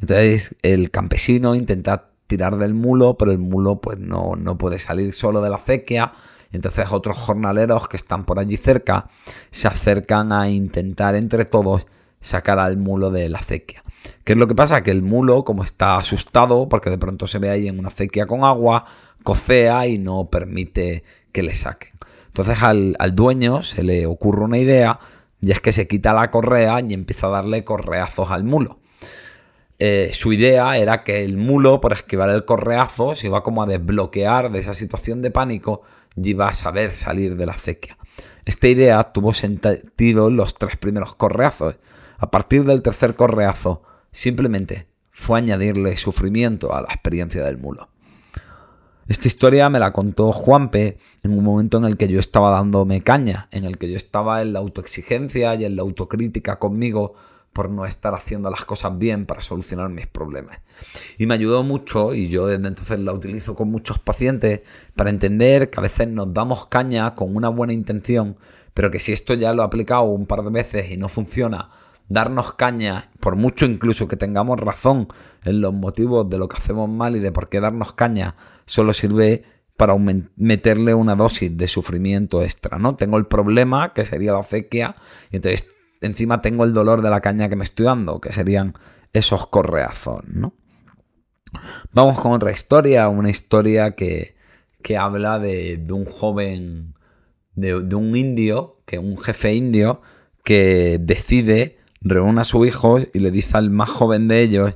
Entonces 0.00 0.54
el 0.62 0.90
campesino 0.90 1.54
intenta 1.54 2.10
tirar 2.26 2.56
del 2.56 2.74
mulo, 2.74 3.16
pero 3.18 3.32
el 3.32 3.38
mulo 3.38 3.80
pues 3.80 3.98
no, 3.98 4.34
no 4.36 4.56
puede 4.56 4.78
salir 4.78 5.12
solo 5.12 5.40
de 5.40 5.50
la 5.50 5.56
acequia. 5.56 6.12
Entonces 6.52 6.86
otros 6.90 7.16
jornaleros 7.16 7.88
que 7.88 7.96
están 7.96 8.24
por 8.24 8.38
allí 8.38 8.56
cerca 8.56 9.08
se 9.50 9.68
acercan 9.68 10.32
a 10.32 10.48
intentar 10.48 11.16
entre 11.16 11.44
todos 11.44 11.86
sacar 12.20 12.58
al 12.58 12.76
mulo 12.76 13.10
de 13.10 13.28
la 13.28 13.38
acequia. 13.38 13.82
¿Qué 14.24 14.32
es 14.32 14.38
lo 14.38 14.46
que 14.46 14.54
pasa? 14.54 14.82
Que 14.82 14.90
el 14.90 15.02
mulo, 15.02 15.44
como 15.44 15.62
está 15.62 15.96
asustado, 15.96 16.68
porque 16.68 16.90
de 16.90 16.98
pronto 16.98 17.26
se 17.26 17.38
ve 17.38 17.50
ahí 17.50 17.68
en 17.68 17.78
una 17.78 17.88
acequia 17.88 18.26
con 18.26 18.44
agua, 18.44 18.86
cocea 19.22 19.86
y 19.86 19.98
no 19.98 20.26
permite 20.30 21.04
que 21.32 21.42
le 21.42 21.54
saquen. 21.54 21.92
Entonces 22.26 22.62
al, 22.62 22.96
al 22.98 23.14
dueño 23.14 23.62
se 23.62 23.82
le 23.82 24.06
ocurre 24.06 24.44
una 24.44 24.58
idea 24.58 24.98
y 25.44 25.52
es 25.52 25.60
que 25.60 25.72
se 25.72 25.86
quita 25.86 26.14
la 26.14 26.30
correa 26.30 26.80
y 26.80 26.94
empieza 26.94 27.26
a 27.26 27.30
darle 27.30 27.64
correazos 27.64 28.30
al 28.30 28.44
mulo. 28.44 28.78
Eh, 29.78 30.10
su 30.14 30.32
idea 30.32 30.78
era 30.78 31.04
que 31.04 31.22
el 31.22 31.36
mulo, 31.36 31.82
por 31.82 31.92
esquivar 31.92 32.30
el 32.30 32.46
correazo, 32.46 33.14
se 33.14 33.26
iba 33.26 33.42
como 33.42 33.62
a 33.62 33.66
desbloquear 33.66 34.50
de 34.50 34.60
esa 34.60 34.72
situación 34.72 35.20
de 35.20 35.30
pánico 35.30 35.82
y 36.16 36.30
iba 36.30 36.48
a 36.48 36.54
saber 36.54 36.94
salir 36.94 37.36
de 37.36 37.44
la 37.44 37.52
acequia. 37.52 37.98
Esta 38.46 38.68
idea 38.68 39.12
tuvo 39.12 39.34
sentido 39.34 40.28
en 40.28 40.36
los 40.36 40.54
tres 40.54 40.78
primeros 40.78 41.14
correazos. 41.14 41.76
A 42.16 42.30
partir 42.30 42.64
del 42.64 42.80
tercer 42.80 43.14
correazo, 43.14 43.82
simplemente 44.12 44.86
fue 45.10 45.40
añadirle 45.40 45.98
sufrimiento 45.98 46.74
a 46.74 46.80
la 46.80 46.88
experiencia 46.88 47.44
del 47.44 47.58
mulo. 47.58 47.90
Esta 49.06 49.28
historia 49.28 49.68
me 49.68 49.78
la 49.78 49.92
contó 49.92 50.32
Juanpe 50.32 50.96
en 51.22 51.36
un 51.36 51.44
momento 51.44 51.76
en 51.76 51.84
el 51.84 51.98
que 51.98 52.08
yo 52.08 52.18
estaba 52.18 52.50
dándome 52.50 53.02
caña, 53.02 53.48
en 53.50 53.64
el 53.64 53.76
que 53.76 53.90
yo 53.90 53.96
estaba 53.96 54.40
en 54.40 54.54
la 54.54 54.60
autoexigencia 54.60 55.54
y 55.56 55.66
en 55.66 55.76
la 55.76 55.82
autocrítica 55.82 56.58
conmigo 56.58 57.14
por 57.52 57.68
no 57.68 57.84
estar 57.84 58.14
haciendo 58.14 58.50
las 58.50 58.64
cosas 58.64 58.96
bien 58.98 59.26
para 59.26 59.42
solucionar 59.42 59.90
mis 59.90 60.06
problemas. 60.06 60.58
Y 61.18 61.26
me 61.26 61.34
ayudó 61.34 61.62
mucho, 61.62 62.14
y 62.14 62.28
yo 62.28 62.46
desde 62.46 62.66
entonces 62.66 62.98
la 62.98 63.12
utilizo 63.12 63.54
con 63.54 63.70
muchos 63.70 63.98
pacientes, 63.98 64.62
para 64.96 65.10
entender 65.10 65.68
que 65.68 65.78
a 65.78 65.82
veces 65.82 66.08
nos 66.08 66.32
damos 66.32 66.66
caña 66.66 67.14
con 67.14 67.36
una 67.36 67.50
buena 67.50 67.74
intención, 67.74 68.38
pero 68.72 68.90
que 68.90 68.98
si 68.98 69.12
esto 69.12 69.34
ya 69.34 69.52
lo 69.52 69.62
he 69.62 69.66
aplicado 69.66 70.04
un 70.04 70.26
par 70.26 70.42
de 70.42 70.50
veces 70.50 70.90
y 70.90 70.96
no 70.96 71.08
funciona, 71.08 71.70
darnos 72.08 72.54
caña, 72.54 73.10
por 73.20 73.36
mucho 73.36 73.66
incluso 73.66 74.08
que 74.08 74.16
tengamos 74.16 74.58
razón 74.58 75.08
en 75.44 75.60
los 75.60 75.74
motivos 75.74 76.28
de 76.28 76.38
lo 76.38 76.48
que 76.48 76.56
hacemos 76.56 76.88
mal 76.88 77.16
y 77.16 77.20
de 77.20 77.32
por 77.32 77.48
qué 77.50 77.60
darnos 77.60 77.92
caña, 77.92 78.34
solo 78.66 78.92
sirve 78.92 79.44
para 79.76 79.96
meterle 80.36 80.94
una 80.94 81.16
dosis 81.16 81.56
de 81.56 81.68
sufrimiento 81.68 82.42
extra, 82.42 82.78
¿no? 82.78 82.96
Tengo 82.96 83.18
el 83.18 83.26
problema, 83.26 83.92
que 83.92 84.04
sería 84.04 84.32
la 84.32 84.40
acequia, 84.40 84.96
y 85.30 85.36
entonces 85.36 85.70
encima 86.00 86.42
tengo 86.42 86.64
el 86.64 86.72
dolor 86.72 87.02
de 87.02 87.10
la 87.10 87.20
caña 87.20 87.48
que 87.48 87.56
me 87.56 87.64
estoy 87.64 87.86
dando, 87.86 88.20
que 88.20 88.32
serían 88.32 88.74
esos 89.12 89.46
correazos, 89.48 90.24
¿no? 90.26 90.54
Vamos 91.92 92.20
con 92.20 92.32
otra 92.32 92.52
historia, 92.52 93.08
una 93.08 93.30
historia 93.30 93.92
que, 93.92 94.36
que 94.82 94.96
habla 94.96 95.38
de, 95.38 95.84
un 95.90 96.04
joven, 96.04 96.94
de, 97.54 97.80
de, 97.80 97.94
un 97.94 98.16
indio, 98.16 98.80
que 98.86 98.98
un 98.98 99.18
jefe 99.18 99.54
indio, 99.54 100.02
que 100.44 100.98
decide, 101.00 101.78
reúne 102.00 102.40
a 102.40 102.44
su 102.44 102.64
hijo 102.64 102.98
y 102.98 103.18
le 103.18 103.30
dice 103.30 103.56
al 103.56 103.70
más 103.70 103.90
joven 103.90 104.28
de 104.28 104.42
ellos 104.42 104.74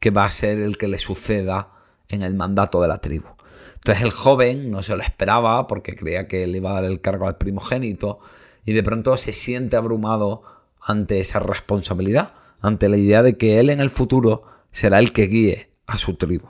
que 0.00 0.10
va 0.10 0.24
a 0.24 0.30
ser 0.30 0.58
el 0.58 0.78
que 0.78 0.88
le 0.88 0.98
suceda 0.98 1.72
en 2.12 2.22
el 2.22 2.34
mandato 2.34 2.80
de 2.80 2.88
la 2.88 2.98
tribu. 2.98 3.26
Entonces 3.74 4.04
el 4.04 4.12
joven 4.12 4.70
no 4.70 4.82
se 4.82 4.94
lo 4.94 5.02
esperaba 5.02 5.66
porque 5.66 5.96
creía 5.96 6.28
que 6.28 6.46
le 6.46 6.58
iba 6.58 6.70
a 6.70 6.74
dar 6.74 6.84
el 6.84 7.00
cargo 7.00 7.26
al 7.26 7.36
primogénito 7.36 8.20
y 8.64 8.72
de 8.74 8.82
pronto 8.84 9.16
se 9.16 9.32
siente 9.32 9.76
abrumado 9.76 10.42
ante 10.80 11.18
esa 11.18 11.40
responsabilidad, 11.40 12.34
ante 12.60 12.88
la 12.88 12.96
idea 12.96 13.24
de 13.24 13.36
que 13.36 13.58
él 13.58 13.70
en 13.70 13.80
el 13.80 13.90
futuro 13.90 14.44
será 14.70 15.00
el 15.00 15.12
que 15.12 15.26
guíe 15.26 15.70
a 15.86 15.98
su 15.98 16.14
tribu. 16.14 16.46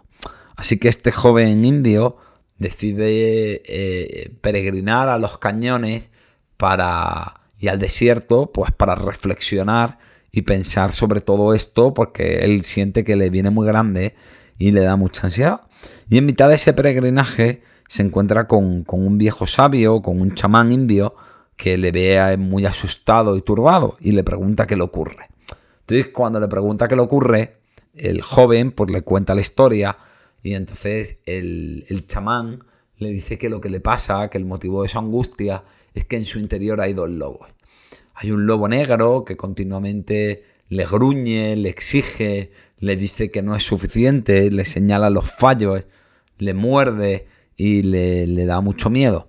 Así 0.56 0.78
que 0.78 0.88
este 0.88 1.10
joven 1.10 1.64
indio 1.64 2.18
decide 2.58 3.62
eh, 3.64 4.36
peregrinar 4.42 5.08
a 5.08 5.18
los 5.18 5.38
cañones 5.38 6.10
para 6.56 7.40
y 7.58 7.68
al 7.68 7.78
desierto, 7.78 8.50
pues 8.52 8.72
para 8.72 8.94
reflexionar 8.96 9.98
y 10.32 10.42
pensar 10.42 10.92
sobre 10.92 11.20
todo 11.20 11.54
esto, 11.54 11.94
porque 11.94 12.44
él 12.44 12.64
siente 12.64 13.04
que 13.04 13.16
le 13.16 13.30
viene 13.30 13.50
muy 13.50 13.66
grande 13.66 14.16
y 14.58 14.72
le 14.72 14.82
da 14.82 14.96
mucha 14.96 15.26
ansiedad. 15.26 15.62
Y 16.08 16.18
en 16.18 16.26
mitad 16.26 16.48
de 16.48 16.56
ese 16.56 16.72
peregrinaje 16.72 17.62
se 17.88 18.02
encuentra 18.02 18.46
con, 18.46 18.84
con 18.84 19.06
un 19.06 19.18
viejo 19.18 19.46
sabio, 19.46 20.02
con 20.02 20.20
un 20.20 20.34
chamán 20.34 20.72
indio, 20.72 21.14
que 21.56 21.78
le 21.78 21.92
ve 21.92 22.36
muy 22.36 22.66
asustado 22.66 23.36
y 23.36 23.42
turbado 23.42 23.96
y 24.00 24.12
le 24.12 24.24
pregunta 24.24 24.66
qué 24.66 24.76
le 24.76 24.82
ocurre. 24.82 25.28
Entonces, 25.80 26.08
cuando 26.08 26.40
le 26.40 26.48
pregunta 26.48 26.88
qué 26.88 26.96
le 26.96 27.02
ocurre, 27.02 27.56
el 27.94 28.22
joven 28.22 28.72
pues 28.72 28.90
le 28.90 29.02
cuenta 29.02 29.34
la 29.34 29.42
historia 29.42 29.96
y 30.42 30.54
entonces 30.54 31.20
el, 31.26 31.84
el 31.88 32.06
chamán 32.06 32.64
le 32.96 33.10
dice 33.10 33.38
que 33.38 33.48
lo 33.48 33.60
que 33.60 33.68
le 33.68 33.80
pasa, 33.80 34.28
que 34.28 34.38
el 34.38 34.44
motivo 34.44 34.82
de 34.82 34.88
su 34.88 34.98
angustia 34.98 35.64
es 35.94 36.04
que 36.04 36.16
en 36.16 36.24
su 36.24 36.38
interior 36.38 36.80
hay 36.80 36.94
dos 36.94 37.10
lobos. 37.10 37.48
Hay 38.14 38.30
un 38.30 38.46
lobo 38.46 38.68
negro 38.68 39.24
que 39.24 39.36
continuamente 39.36 40.44
le 40.68 40.86
gruñe, 40.86 41.56
le 41.56 41.68
exige, 41.68 42.52
le 42.82 42.96
dice 42.96 43.30
que 43.30 43.42
no 43.42 43.54
es 43.54 43.62
suficiente, 43.62 44.50
le 44.50 44.64
señala 44.64 45.08
los 45.08 45.30
fallos, 45.30 45.84
le 46.38 46.52
muerde 46.52 47.28
y 47.56 47.82
le, 47.84 48.26
le 48.26 48.44
da 48.44 48.60
mucho 48.60 48.90
miedo. 48.90 49.28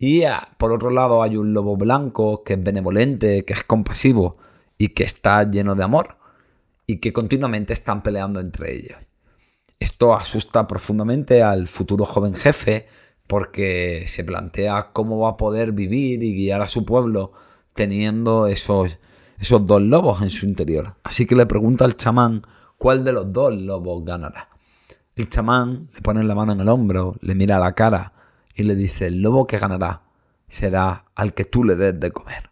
Y 0.00 0.24
ah, 0.24 0.48
por 0.58 0.72
otro 0.72 0.90
lado 0.90 1.22
hay 1.22 1.36
un 1.36 1.54
lobo 1.54 1.76
blanco 1.76 2.42
que 2.42 2.54
es 2.54 2.62
benevolente, 2.62 3.44
que 3.44 3.52
es 3.52 3.62
compasivo 3.62 4.38
y 4.78 4.88
que 4.88 5.04
está 5.04 5.48
lleno 5.48 5.76
de 5.76 5.84
amor 5.84 6.16
y 6.88 6.98
que 6.98 7.12
continuamente 7.12 7.72
están 7.72 8.02
peleando 8.02 8.40
entre 8.40 8.74
ellos. 8.74 8.98
Esto 9.78 10.16
asusta 10.16 10.66
profundamente 10.66 11.40
al 11.40 11.68
futuro 11.68 12.04
joven 12.04 12.34
jefe 12.34 12.88
porque 13.28 14.06
se 14.08 14.24
plantea 14.24 14.90
cómo 14.92 15.20
va 15.20 15.30
a 15.30 15.36
poder 15.36 15.70
vivir 15.70 16.24
y 16.24 16.34
guiar 16.34 16.62
a 16.62 16.66
su 16.66 16.84
pueblo 16.84 17.30
teniendo 17.74 18.48
esos, 18.48 18.98
esos 19.38 19.64
dos 19.68 19.82
lobos 19.82 20.20
en 20.20 20.30
su 20.30 20.46
interior. 20.46 20.96
Así 21.04 21.26
que 21.26 21.36
le 21.36 21.46
pregunta 21.46 21.84
al 21.84 21.96
chamán 21.96 22.42
cuál 22.78 23.04
de 23.04 23.12
los 23.12 23.32
dos 23.32 23.54
lobos 23.54 24.04
ganará. 24.04 24.48
El 25.16 25.28
chamán 25.28 25.90
le 25.92 26.00
pone 26.00 26.22
la 26.22 26.34
mano 26.34 26.52
en 26.52 26.60
el 26.60 26.68
hombro, 26.68 27.16
le 27.20 27.34
mira 27.34 27.56
a 27.56 27.60
la 27.60 27.74
cara 27.74 28.12
y 28.54 28.62
le 28.62 28.76
dice, 28.76 29.08
el 29.08 29.20
lobo 29.20 29.46
que 29.46 29.58
ganará 29.58 30.02
será 30.46 31.04
al 31.14 31.34
que 31.34 31.44
tú 31.44 31.64
le 31.64 31.74
des 31.74 31.98
de 31.98 32.12
comer. 32.12 32.50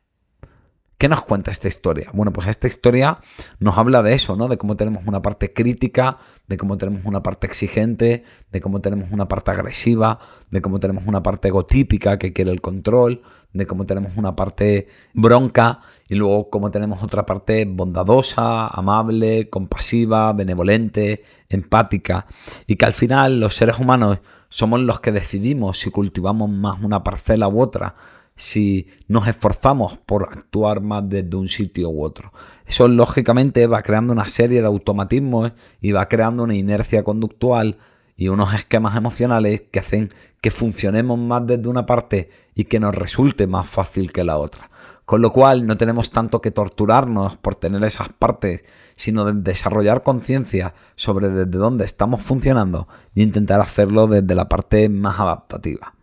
¿Qué 0.99 1.11
nos 1.11 1.25
cuenta 1.25 1.51
esta 1.51 1.69
historia? 1.69 2.09
Bueno, 2.15 2.33
pues 2.33 2.49
esta 2.49 2.69
historia 2.69 3.19
nos 3.61 3.77
habla 3.77 4.03
de 4.03 4.15
eso, 4.15 4.35
¿no? 4.35 4.49
De 4.49 4.57
cómo 4.57 4.77
tenemos 4.77 5.07
una 5.07 5.21
parte 5.21 5.53
crítica, 5.53 6.17
de 6.49 6.57
cómo 6.57 6.79
tenemos 6.79 7.05
una 7.05 7.23
parte 7.23 7.47
exigente, 7.47 8.25
de 8.51 8.61
cómo 8.63 8.81
tenemos 8.81 9.13
una 9.13 9.29
parte 9.29 9.51
agresiva, 9.51 10.19
de 10.51 10.63
cómo 10.63 10.81
tenemos 10.81 11.05
una 11.07 11.23
parte 11.23 11.49
egotípica 11.49 12.19
que 12.19 12.33
quiere 12.33 12.51
el 12.51 12.63
control, 12.63 13.21
de 13.53 13.67
cómo 13.67 13.85
tenemos 13.85 14.17
una 14.17 14.35
parte 14.37 14.89
bronca 15.13 15.81
y 16.09 16.15
luego 16.15 16.49
cómo 16.49 16.71
tenemos 16.71 17.03
otra 17.03 17.27
parte 17.27 17.67
bondadosa, 17.67 18.67
amable, 18.69 19.51
compasiva, 19.51 20.33
benevolente, 20.33 21.25
empática 21.51 22.25
y 22.67 22.77
que 22.77 22.87
al 22.87 22.95
final 22.95 23.39
los 23.39 23.55
seres 23.55 23.79
humanos 23.79 24.21
somos 24.49 24.81
los 24.81 25.01
que 25.01 25.13
decidimos 25.13 25.79
si 25.79 25.91
cultivamos 25.91 26.49
más 26.49 26.81
una 26.83 27.05
parcela 27.05 27.49
u 27.49 27.61
otra 27.61 27.97
si 28.37 28.89
nos 29.09 29.27
esforzamos 29.27 29.97
por 29.97 30.25
actuar 30.25 30.83
más 30.83 31.09
desde 31.09 31.37
un 31.37 31.49
sitio 31.49 31.89
u 31.89 32.05
otro. 32.05 32.33
Eso 32.67 32.87
lógicamente 32.87 33.67
va 33.67 33.83
creando 33.83 34.13
una 34.13 34.27
serie 34.27 34.61
de 34.61 34.67
automatismos 34.67 35.53
y 35.81 35.93
va 35.93 36.09
creando 36.09 36.45
una 36.45 36.55
inercia 36.55 37.03
conductual 37.03 37.79
y 38.17 38.29
unos 38.29 38.55
esquemas 38.55 38.97
emocionales 38.97 39.63
que 39.71 39.79
hacen 39.79 40.13
que 40.41 40.51
funcionemos 40.51 41.19
más 41.19 41.47
desde 41.47 41.69
una 41.69 41.87
parte 41.87 42.31
y 42.55 42.65
que 42.65 42.81
nos 42.81 42.95
resulte 42.95 43.47
más 43.47 43.69
fácil 43.69 44.13
que 44.13 44.25
la 44.25 44.37
otra. 44.37 44.71
Con 45.05 45.23
lo 45.23 45.33
cual 45.33 45.67
no 45.67 45.77
tenemos 45.77 46.11
tanto 46.11 46.41
que 46.41 46.51
torturarnos 46.51 47.37
por 47.37 47.55
tener 47.55 47.85
esas 47.85 48.09
partes, 48.09 48.65
sino 48.97 49.25
de 49.25 49.35
desarrollar 49.35 50.03
conciencia 50.03 50.75
sobre 50.97 51.29
desde 51.29 51.59
dónde 51.59 51.85
estamos 51.85 52.23
funcionando 52.23 52.89
e 53.15 53.23
intentar 53.23 53.61
hacerlo 53.61 54.09
desde 54.09 54.35
la 54.35 54.49
parte 54.49 54.89
más 54.89 55.21
adaptativa 55.21 55.96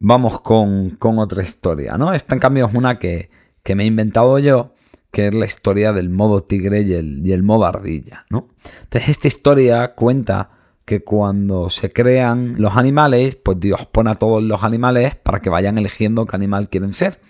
vamos 0.00 0.40
con, 0.40 0.98
otra 1.00 1.42
historia, 1.42 1.96
¿no? 1.96 2.12
Esta 2.12 2.34
en 2.34 2.40
cambio 2.40 2.66
es 2.66 2.74
una 2.74 2.98
que, 2.98 3.30
me 3.74 3.82
he 3.82 3.86
inventado 3.86 4.38
yo, 4.38 4.74
que 5.10 5.28
es 5.28 5.34
la 5.34 5.46
historia 5.46 5.92
del 5.92 6.10
modo 6.10 6.42
tigre 6.42 6.82
y 6.82 6.94
el, 6.94 7.26
y 7.26 7.32
el 7.32 7.42
modo 7.42 7.66
ardilla, 7.66 8.24
¿no? 8.30 8.48
Entonces 8.82 9.10
esta 9.10 9.28
historia 9.28 9.94
cuenta 9.94 10.50
que 10.84 11.04
cuando 11.04 11.68
se 11.68 11.92
crean 11.92 12.54
los 12.58 12.76
animales, 12.76 13.36
pues 13.36 13.60
Dios 13.60 13.86
pone 13.86 14.10
a 14.10 14.14
todos 14.14 14.42
los 14.42 14.64
animales 14.64 15.16
para 15.16 15.40
que 15.40 15.50
vayan 15.50 15.76
eligiendo 15.76 16.24
qué 16.24 16.34
animal 16.34 16.70
quieren 16.70 16.94
ser. 16.94 17.20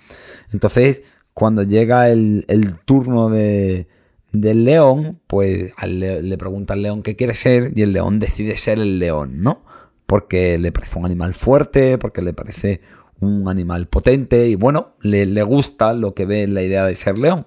Entonces, 0.53 1.03
cuando 1.35 1.65
llega 1.65 2.09
el, 2.09 2.45
turno 2.85 3.31
de, 3.31 3.89
del 4.31 4.65
león, 4.65 5.21
pues 5.27 5.73
le, 5.85 6.23
le 6.23 6.39
pregunta 6.39 6.75
al 6.75 6.83
león 6.83 7.03
qué 7.03 7.17
quiere 7.17 7.35
ser 7.35 7.73
y 7.75 7.83
el 7.83 7.93
león 7.93 8.21
decide 8.21 8.57
ser 8.57 8.79
el 8.79 9.01
león, 9.01 9.43
¿no? 9.43 9.65
Porque 10.09 10.57
le 10.57 10.73
parece 10.73 10.99
un 10.99 11.05
animal 11.05 11.35
fuerte, 11.35 11.99
porque 11.99 12.23
le 12.23 12.33
parece 12.33 12.81
un 13.21 13.47
animal 13.47 13.89
potente 13.89 14.49
y 14.49 14.55
bueno, 14.55 14.95
le, 15.03 15.43
gusta 15.43 15.93
lo 15.93 16.15
que 16.15 16.25
ve 16.25 16.45
en 16.45 16.55
la 16.55 16.63
idea 16.63 16.87
de 16.87 16.95
ser 16.95 17.19
león. 17.19 17.47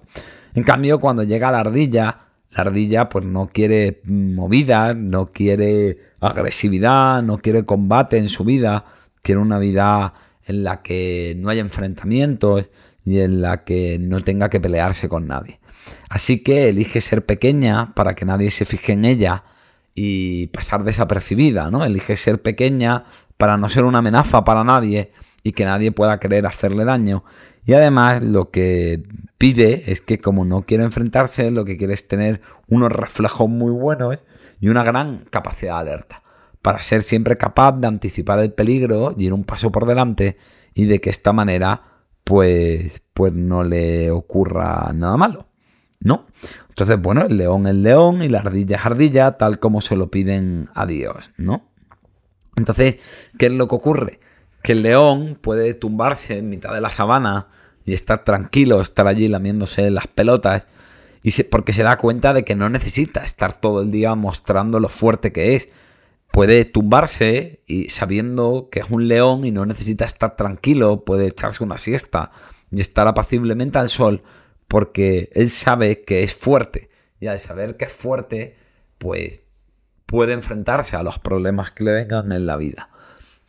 En 0.54 0.62
cambio, 0.62 1.00
cuando 1.00 1.24
llega 1.24 1.50
la 1.50 1.58
ardilla, 1.58 2.26
la 2.52 2.62
ardilla 2.62 3.08
pues 3.08 3.24
no 3.24 3.48
quiere 3.52 4.00
movida, 4.04 4.94
no 4.94 5.32
quiere 5.32 5.98
agresividad, 6.20 7.20
no 7.24 7.38
quiere 7.38 7.66
combate 7.66 8.18
en 8.18 8.28
su 8.28 8.44
vida, 8.44 8.84
quiere 9.22 9.40
una 9.40 9.58
vida 9.58 10.14
en 10.46 10.62
la 10.62 10.82
que 10.82 11.34
no 11.36 11.48
haya 11.48 11.62
enfrentamientos 11.62 12.70
y 13.04 13.18
en 13.18 13.42
la 13.42 13.64
que 13.64 13.98
no 13.98 14.22
tenga 14.22 14.50
que 14.50 14.60
pelearse 14.60 15.08
con 15.08 15.26
nadie. 15.26 15.58
Así 16.08 16.44
que 16.44 16.68
elige 16.68 17.00
ser 17.00 17.26
pequeña 17.26 17.92
para 17.94 18.14
que 18.14 18.24
nadie 18.24 18.52
se 18.52 18.66
fije 18.66 18.92
en 18.92 19.04
ella 19.04 19.42
y 19.94 20.48
pasar 20.48 20.84
desapercibida, 20.84 21.70
¿no? 21.70 21.84
Elige 21.84 22.16
ser 22.16 22.40
pequeña 22.42 23.04
para 23.36 23.56
no 23.56 23.68
ser 23.68 23.84
una 23.84 23.98
amenaza 23.98 24.44
para 24.44 24.64
nadie 24.64 25.12
y 25.42 25.52
que 25.52 25.64
nadie 25.64 25.92
pueda 25.92 26.18
querer 26.20 26.46
hacerle 26.46 26.84
daño. 26.84 27.24
Y 27.64 27.74
además 27.74 28.22
lo 28.22 28.50
que 28.50 29.02
pide 29.38 29.90
es 29.92 30.00
que 30.00 30.18
como 30.18 30.44
no 30.44 30.62
quiere 30.62 30.84
enfrentarse, 30.84 31.50
lo 31.50 31.64
que 31.64 31.76
quiere 31.76 31.94
es 31.94 32.08
tener 32.08 32.40
unos 32.68 32.90
reflejos 32.90 33.48
muy 33.48 33.70
buenos 33.70 34.18
y 34.60 34.68
una 34.68 34.84
gran 34.84 35.24
capacidad 35.30 35.74
de 35.74 35.90
alerta. 35.90 36.22
Para 36.60 36.82
ser 36.82 37.02
siempre 37.02 37.36
capaz 37.36 37.72
de 37.72 37.86
anticipar 37.86 38.38
el 38.38 38.52
peligro 38.52 39.14
y 39.16 39.26
ir 39.26 39.32
un 39.32 39.44
paso 39.44 39.70
por 39.72 39.86
delante 39.86 40.36
y 40.74 40.86
de 40.86 41.00
que 41.00 41.10
esta 41.10 41.32
manera 41.32 41.82
pues, 42.24 43.02
pues 43.12 43.32
no 43.32 43.64
le 43.64 44.10
ocurra 44.10 44.92
nada 44.94 45.16
malo. 45.16 45.46
¿No? 46.00 46.26
Entonces, 46.72 47.02
bueno, 47.02 47.26
el 47.26 47.36
león 47.36 47.66
es 47.66 47.74
león 47.74 48.22
y 48.22 48.30
la 48.30 48.38
ardilla 48.38 48.76
es 48.76 48.86
ardilla, 48.86 49.36
tal 49.36 49.58
como 49.58 49.82
se 49.82 49.94
lo 49.94 50.10
piden 50.10 50.70
a 50.74 50.86
Dios, 50.86 51.30
¿no? 51.36 51.68
Entonces, 52.56 52.96
¿qué 53.38 53.46
es 53.46 53.52
lo 53.52 53.68
que 53.68 53.74
ocurre? 53.74 54.20
Que 54.62 54.72
el 54.72 54.82
león 54.82 55.38
puede 55.38 55.74
tumbarse 55.74 56.38
en 56.38 56.48
mitad 56.48 56.72
de 56.72 56.80
la 56.80 56.88
sabana 56.88 57.48
y 57.84 57.92
estar 57.92 58.24
tranquilo, 58.24 58.80
estar 58.80 59.06
allí 59.06 59.28
lamiéndose 59.28 59.90
las 59.90 60.06
pelotas, 60.06 60.66
y 61.22 61.42
porque 61.42 61.74
se 61.74 61.82
da 61.82 61.98
cuenta 61.98 62.32
de 62.32 62.42
que 62.42 62.56
no 62.56 62.70
necesita 62.70 63.22
estar 63.22 63.52
todo 63.52 63.82
el 63.82 63.90
día 63.90 64.14
mostrando 64.14 64.80
lo 64.80 64.88
fuerte 64.88 65.30
que 65.30 65.54
es. 65.54 65.68
Puede 66.30 66.64
tumbarse 66.64 67.60
y 67.66 67.90
sabiendo 67.90 68.70
que 68.72 68.80
es 68.80 68.86
un 68.88 69.08
león 69.08 69.44
y 69.44 69.50
no 69.50 69.66
necesita 69.66 70.06
estar 70.06 70.36
tranquilo, 70.36 71.04
puede 71.04 71.26
echarse 71.26 71.62
una 71.62 71.76
siesta 71.76 72.30
y 72.70 72.80
estar 72.80 73.06
apaciblemente 73.08 73.78
al 73.78 73.90
sol 73.90 74.22
porque 74.72 75.28
él 75.34 75.50
sabe 75.50 76.00
que 76.00 76.22
es 76.22 76.32
fuerte 76.32 76.88
y 77.20 77.26
al 77.26 77.38
saber 77.38 77.76
que 77.76 77.84
es 77.84 77.92
fuerte, 77.92 78.56
pues 78.96 79.40
puede 80.06 80.32
enfrentarse 80.32 80.96
a 80.96 81.02
los 81.02 81.18
problemas 81.18 81.72
que 81.72 81.84
le 81.84 81.92
vengan 81.92 82.32
en 82.32 82.46
la 82.46 82.56
vida. 82.56 82.88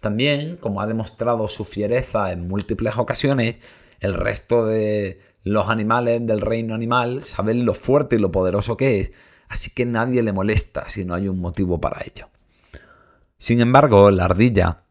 También, 0.01 0.57
como 0.57 0.81
ha 0.81 0.85
demostrado 0.85 1.47
su 1.47 1.63
fiereza 1.63 2.33
en 2.33 2.49
múltiples 2.49 2.97
ocasiones, 2.97 3.59
el 4.01 4.15
resto 4.15 4.65
de 4.65 5.21
los 5.45 5.69
animales 5.69 6.27
del 6.27 6.41
reino 6.41 6.75
animal 6.75 7.21
saben 7.21 7.65
lo 7.65 7.73
fuerte 7.73 8.17
y 8.17 8.19
lo 8.19 8.33
poderoso 8.33 8.75
que 8.75 8.99
es, 8.99 9.13
así 9.47 9.71
que 9.73 9.85
nadie 9.85 10.23
le 10.23 10.33
molesta 10.33 10.89
si 10.89 11.05
no 11.05 11.13
hay 11.13 11.29
un 11.29 11.39
motivo 11.39 11.79
para 11.79 12.01
ello. 12.01 12.27
Sin 13.37 13.61
embargo, 13.61 14.11
la 14.11 14.25
ardilla 14.25 14.82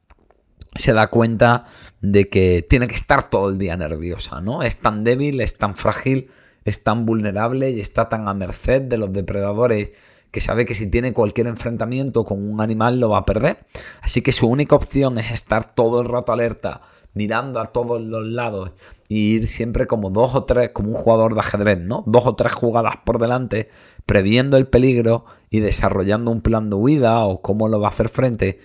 se 0.75 0.93
da 0.93 1.09
cuenta 1.09 1.67
de 2.01 2.29
que 2.29 2.67
tiene 2.69 2.89
que 2.89 2.95
estar 2.95 3.29
todo 3.29 3.49
el 3.49 3.59
día 3.59 3.77
nerviosa, 3.77 4.41
¿no? 4.41 4.63
Es 4.63 4.79
tan 4.79 5.05
débil, 5.05 5.41
es 5.41 5.59
tan 5.59 5.75
frágil, 5.75 6.31
es 6.65 6.83
tan 6.83 7.07
vulnerable 7.07 7.71
y 7.71 7.81
está 7.81 8.09
tan 8.09 8.29
a 8.29 8.35
merced 8.35 8.83
de 8.83 8.99
los 8.99 9.13
depredadores 9.13 9.93
que 10.31 10.41
sabe 10.41 10.65
que 10.65 10.75
si 10.75 10.91
tiene 10.91 11.13
cualquier 11.13 11.47
enfrentamiento 11.47 12.25
con 12.25 12.43
un 12.43 12.61
animal 12.61 12.99
lo 12.99 13.11
va 13.11 13.19
a 13.19 13.25
perder. 13.27 13.67
Así 14.01 14.23
que 14.23 14.33
su 14.33 14.49
única 14.49 14.75
opción 14.75 15.19
es 15.19 15.31
estar 15.31 15.75
todo 15.75 16.01
el 16.01 16.09
rato 16.09 16.33
alerta, 16.33 16.81
mirando 17.13 17.61
a 17.61 17.67
todos 17.67 18.01
los 18.01 18.27
lados 18.27 18.71
y 19.09 19.35
ir 19.35 19.47
siempre 19.47 19.87
como 19.87 20.09
dos 20.09 20.35
o 20.35 20.45
tres, 20.45 20.71
como 20.71 20.89
un 20.89 20.95
jugador 20.95 21.35
de 21.35 21.41
ajedrez, 21.41 21.79
¿no? 21.81 22.03
Dos 22.07 22.27
o 22.27 22.35
tres 22.35 22.55
jugadas 22.55 22.97
por 23.05 23.19
delante, 23.19 23.69
previendo 24.07 24.57
el 24.57 24.67
peligro 24.67 25.27
y 25.51 25.61
desarrollando 25.61 26.31
un 26.31 26.41
plan 26.41 26.71
de 26.71 26.77
huida 26.77 27.25
o 27.27 27.43
cómo 27.43 27.69
lo 27.69 27.79
va 27.79 27.89
a 27.89 27.91
hacer 27.91 28.09
frente 28.09 28.59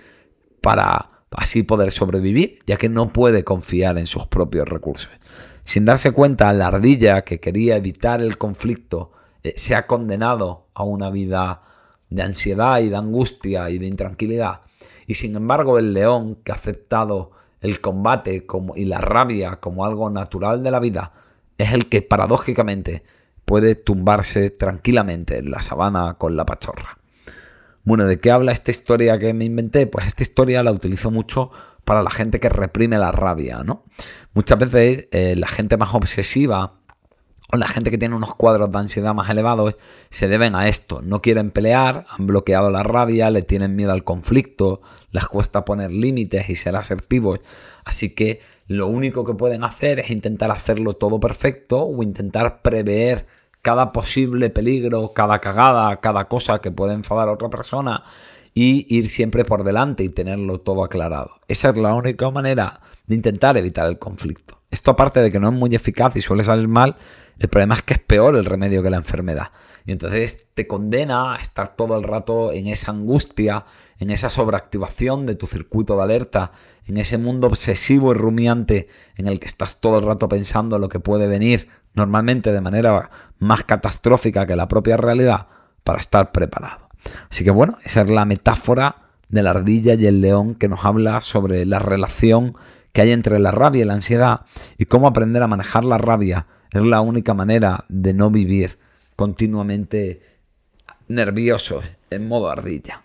para 0.62 1.17
así 1.32 1.64
poder 1.64 1.92
sobrevivir, 1.92 2.60
ya 2.66 2.78
que 2.78 2.90
no 2.90 3.12
puede 3.12 3.44
confiar 3.44 3.98
en 3.98 4.06
sus 4.06 4.28
propios 4.28 4.68
recursos. 4.68 5.12
Sin 5.64 5.86
darse 5.86 6.12
cuenta, 6.12 6.54
la 6.54 6.68
ardilla 6.68 7.24
que 7.24 7.40
quería 7.40 7.76
evitar 7.76 8.22
el 8.22 8.38
conflicto 8.38 9.12
eh, 9.44 9.54
se 9.58 9.76
ha 9.76 9.86
condenado 9.86 10.68
a 10.74 10.84
una 10.84 11.10
vida 11.10 11.64
de 12.10 12.24
ansiedad 12.24 12.80
y 12.80 12.90
de 12.90 12.96
angustia 12.96 13.70
y 13.70 13.78
de 13.78 13.88
intranquilidad. 13.88 14.62
Y 15.06 15.16
sin 15.16 15.36
embargo, 15.36 15.78
el 15.78 15.94
león 15.94 16.38
que 16.44 16.52
ha 16.52 16.56
aceptado 16.56 17.32
el 17.62 17.82
combate 17.82 18.46
como, 18.46 18.76
y 18.76 18.86
la 18.86 19.00
rabia 19.00 19.58
como 19.58 19.86
algo 19.86 20.10
natural 20.10 20.64
de 20.64 20.72
la 20.72 20.80
vida, 20.80 21.12
es 21.58 21.74
el 21.74 21.90
que 21.90 22.02
paradójicamente 22.02 23.04
puede 23.46 23.76
tumbarse 23.76 24.50
tranquilamente 24.50 25.38
en 25.38 25.52
la 25.52 25.62
sabana 25.62 26.16
con 26.18 26.36
la 26.36 26.46
pachorra. 26.46 26.98
Bueno, 27.88 28.04
¿de 28.04 28.20
qué 28.20 28.32
habla 28.32 28.52
esta 28.52 28.70
historia 28.70 29.18
que 29.18 29.34
me 29.34 29.46
inventé? 29.46 29.88
Pues 29.88 30.08
esta 30.08 30.22
historia 30.22 30.62
la 30.62 30.74
utilizo 30.74 31.10
mucho 31.10 31.52
para 31.86 32.04
la 32.04 32.10
gente 32.10 32.42
que 32.42 32.50
reprime 32.50 32.98
la 32.98 33.14
rabia, 33.14 33.64
¿no? 33.64 33.86
Muchas 34.34 34.60
veces 34.60 35.08
eh, 35.12 35.38
la 35.38 35.48
gente 35.48 35.78
más 35.78 35.96
obsesiva 35.96 36.82
o 37.50 37.56
la 37.56 37.70
gente 37.70 37.90
que 37.90 37.98
tiene 37.98 38.14
unos 38.14 38.36
cuadros 38.36 38.70
de 38.74 38.78
ansiedad 38.78 39.14
más 39.14 39.30
elevados 39.30 39.78
se 40.10 40.28
deben 40.28 40.54
a 40.54 40.68
esto. 40.68 41.02
No 41.02 41.22
quieren 41.22 41.50
pelear, 41.50 42.06
han 42.10 42.28
bloqueado 42.28 42.70
la 42.72 42.84
rabia, 42.84 43.32
le 43.32 43.42
tienen 43.42 43.78
miedo 43.78 43.94
al 43.94 44.04
conflicto, 44.04 44.82
les 45.12 45.26
cuesta 45.26 45.64
poner 45.64 45.90
límites 45.90 46.50
y 46.50 46.58
ser 46.58 46.76
asertivos. 46.76 47.40
Así 47.86 48.14
que 48.14 48.42
lo 48.68 48.90
único 48.90 49.24
que 49.24 49.34
pueden 49.34 49.64
hacer 49.64 50.00
es 50.00 50.10
intentar 50.10 50.52
hacerlo 50.52 50.96
todo 50.96 51.22
perfecto 51.22 51.84
o 51.84 52.04
intentar 52.04 52.62
prever 52.62 53.28
cada 53.68 53.92
posible 53.92 54.50
peligro, 54.50 55.12
cada 55.12 55.40
cagada, 55.40 56.00
cada 56.00 56.30
cosa 56.30 56.60
que 56.60 56.72
puede 56.72 56.94
enfadar 56.94 57.28
a 57.28 57.34
otra 57.34 57.50
persona 57.50 58.06
y 58.54 58.86
ir 58.88 59.10
siempre 59.10 59.44
por 59.44 59.66
delante 59.66 60.06
y 60.06 60.10
tenerlo 60.10 60.62
todo 60.62 60.86
aclarado. 60.86 61.42
Esa 61.50 61.72
es 61.72 61.78
la 61.78 61.94
única 61.94 62.32
manera 62.32 62.80
de 63.08 63.16
intentar 63.16 63.58
evitar 63.58 63.86
el 63.88 64.00
conflicto. 64.00 64.62
Esto 64.72 64.92
aparte 64.92 65.20
de 65.20 65.34
que 65.34 65.42
no 65.42 65.50
es 65.50 65.54
muy 65.54 65.76
eficaz 65.76 66.16
y 66.16 66.22
suele 66.22 66.46
salir 66.46 66.70
mal, 66.70 66.96
el 67.40 67.50
problema 67.50 67.76
es 67.76 67.82
que 67.82 67.96
es 67.96 68.00
peor 68.00 68.38
el 68.38 68.46
remedio 68.46 68.82
que 68.82 68.90
la 68.90 68.96
enfermedad. 68.96 69.52
Y 69.86 69.92
entonces 69.92 70.48
te 70.54 70.66
condena 70.66 71.34
a 71.34 71.38
estar 71.38 71.76
todo 71.76 71.98
el 71.98 72.04
rato 72.04 72.54
en 72.54 72.68
esa 72.68 72.92
angustia, 72.92 73.66
en 74.00 74.12
esa 74.12 74.30
sobreactivación 74.30 75.26
de 75.26 75.36
tu 75.36 75.46
circuito 75.46 75.98
de 75.98 76.04
alerta, 76.04 76.54
en 76.86 76.96
ese 76.96 77.18
mundo 77.18 77.48
obsesivo 77.48 78.12
y 78.12 78.16
rumiante 78.16 78.88
en 79.18 79.28
el 79.28 79.42
que 79.42 79.48
estás 79.48 79.82
todo 79.82 80.00
el 80.00 80.06
rato 80.06 80.30
pensando 80.30 80.80
lo 80.80 80.88
que 80.88 81.02
puede 81.02 81.28
venir, 81.28 81.68
normalmente 81.98 82.54
de 82.54 82.62
manera 82.62 83.10
más 83.40 83.64
catastrófica 83.64 84.46
que 84.46 84.56
la 84.56 84.68
propia 84.68 84.96
realidad 84.96 85.48
para 85.84 86.00
estar 86.00 86.32
preparado. 86.32 86.88
Así 87.30 87.44
que 87.44 87.52
bueno, 87.52 87.78
esa 87.84 88.02
es 88.02 88.10
la 88.10 88.24
metáfora 88.24 88.96
de 89.30 89.44
la 89.44 89.50
ardilla 89.50 89.96
y 89.96 90.06
el 90.06 90.22
león 90.22 90.56
que 90.56 90.70
nos 90.70 90.86
habla 90.86 91.22
sobre 91.22 91.66
la 91.66 91.80
relación 91.80 92.56
que 92.94 93.02
hay 93.02 93.12
entre 93.12 93.40
la 93.40 93.52
rabia 93.52 93.82
y 93.82 93.86
la 93.86 93.94
ansiedad 93.94 94.42
y 94.78 94.86
cómo 94.86 95.08
aprender 95.08 95.44
a 95.44 95.48
manejar 95.48 95.86
la 95.86 95.98
rabia 95.98 96.46
es 96.72 96.84
la 96.84 97.02
única 97.02 97.34
manera 97.34 97.86
de 97.90 98.14
no 98.14 98.30
vivir 98.30 98.78
continuamente 99.16 100.22
nerviosos 101.08 101.84
en 102.10 102.28
modo 102.28 102.50
ardilla. 102.50 103.02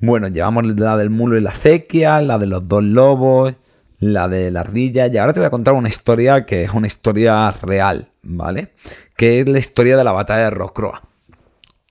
Bueno, 0.00 0.28
llevamos 0.28 0.66
la 0.66 0.96
del 0.96 1.10
mulo 1.10 1.38
y 1.38 1.40
la 1.40 1.50
acequia, 1.50 2.20
la 2.20 2.38
de 2.38 2.46
los 2.46 2.68
dos 2.68 2.84
lobos, 2.84 3.54
la 3.98 4.28
de 4.28 4.50
la 4.50 4.60
ardilla 4.60 5.06
y 5.06 5.16
ahora 5.16 5.32
te 5.32 5.40
voy 5.40 5.46
a 5.46 5.50
contar 5.50 5.74
una 5.74 5.88
historia 5.88 6.46
que 6.46 6.64
es 6.64 6.72
una 6.72 6.86
historia 6.86 7.50
real, 7.50 8.10
¿vale? 8.22 8.74
Que 9.16 9.40
es 9.40 9.48
la 9.48 9.58
historia 9.58 9.96
de 9.96 10.04
la 10.04 10.12
batalla 10.12 10.44
de 10.44 10.50
Rocroa. 10.50 11.02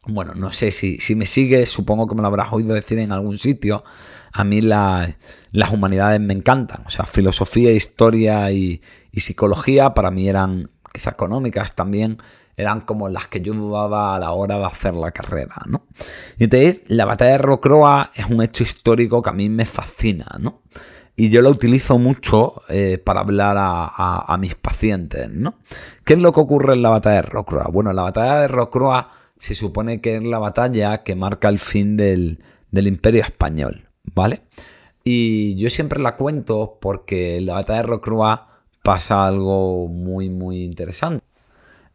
Bueno, 0.05 0.33
no 0.35 0.53
sé 0.53 0.71
si, 0.71 0.99
si 0.99 1.15
me 1.15 1.25
sigues, 1.25 1.69
supongo 1.69 2.07
que 2.07 2.15
me 2.15 2.21
lo 2.21 2.27
habrás 2.27 2.53
oído 2.53 2.73
decir 2.73 2.97
en 2.99 3.11
algún 3.11 3.37
sitio. 3.37 3.83
A 4.31 4.43
mí 4.45 4.61
las 4.61 5.71
humanidades 5.71 6.21
me 6.21 6.33
encantan, 6.33 6.83
o 6.85 6.89
sea, 6.89 7.05
filosofía, 7.05 7.71
historia 7.71 8.49
y, 8.51 8.81
y 9.11 9.19
psicología 9.19 9.93
para 9.93 10.11
mí 10.11 10.29
eran, 10.29 10.69
quizá 10.93 11.09
económicas 11.09 11.75
también, 11.75 12.19
eran 12.55 12.81
como 12.81 13.09
las 13.09 13.27
que 13.27 13.41
yo 13.41 13.53
dudaba 13.53 14.15
a 14.15 14.19
la 14.19 14.31
hora 14.31 14.57
de 14.57 14.65
hacer 14.65 14.93
la 14.93 15.11
carrera, 15.11 15.61
¿no? 15.67 15.83
Y 16.37 16.45
entonces, 16.45 16.83
la 16.87 17.05
batalla 17.05 17.33
de 17.33 17.37
Rocroa 17.37 18.11
es 18.15 18.25
un 18.25 18.41
hecho 18.41 18.63
histórico 18.63 19.21
que 19.21 19.29
a 19.29 19.33
mí 19.33 19.49
me 19.49 19.65
fascina, 19.65 20.37
¿no? 20.39 20.61
Y 21.19 21.31
yo 21.31 21.41
lo 21.41 21.49
utilizo 21.49 21.97
mucho 21.97 22.61
eh, 22.69 22.99
para 23.03 23.21
hablar 23.21 23.57
a, 23.59 24.37
mis 24.39 24.53
pacientes, 24.53 25.27
¿no? 25.31 25.55
¿Qué 26.05 26.13
es 26.13 26.19
lo 26.19 26.31
que 26.31 26.39
ocurre 26.39 26.75
en 26.75 26.83
la 26.83 26.89
batalla 26.89 27.15
de 27.17 27.21
Rocroi? 27.23 27.65
Bueno, 27.71 27.91
la 27.91 28.03
batalla 28.03 28.41
de 28.41 28.47
Rocroi 28.47 29.01
se 29.39 29.55
supone 29.55 29.99
que 29.99 30.17
es 30.17 30.23
la 30.23 30.37
batalla 30.37 31.03
que 31.03 31.15
marca 31.15 31.49
el 31.49 31.57
fin 31.57 31.97
del, 31.97 32.39
imperio 32.71 33.23
español, 33.23 33.89
¿vale? 34.13 34.43
Y 35.03 35.55
yo 35.55 35.71
siempre 35.71 35.99
la 35.99 36.15
cuento 36.17 36.77
porque 36.79 37.37
en 37.37 37.47
la 37.47 37.53
batalla 37.55 37.81
de 37.81 37.87
Rocroi 37.87 38.37
pasa 38.83 39.25
algo 39.25 39.87
muy, 39.87 40.29
muy 40.29 40.63
interesante. 40.63 41.25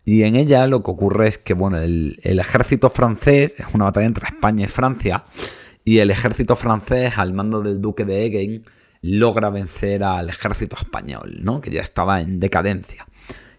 Y 0.04 0.24
en 0.24 0.34
ella 0.34 0.66
lo 0.66 0.82
que 0.82 0.90
ocurre 0.90 1.28
es 1.28 1.38
que, 1.38 1.54
bueno, 1.54 1.78
el, 1.78 2.18
ejército 2.24 2.90
francés 2.90 3.54
es 3.56 3.66
una 3.72 3.84
batalla 3.84 4.06
entre 4.06 4.26
España 4.26 4.64
y 4.64 4.68
Francia, 4.68 5.26
y 5.84 5.98
el 5.98 6.10
ejército 6.10 6.56
francés, 6.56 7.12
al 7.18 7.32
mando 7.32 7.60
del 7.60 7.80
duque 7.80 8.04
de 8.04 8.26
Egen, 8.26 8.64
logra 9.02 9.50
vencer 9.50 10.04
al 10.04 10.28
ejército 10.28 10.76
español, 10.76 11.40
¿no? 11.42 11.60
que 11.60 11.70
ya 11.70 11.80
estaba 11.80 12.20
en 12.20 12.40
decadencia. 12.40 13.06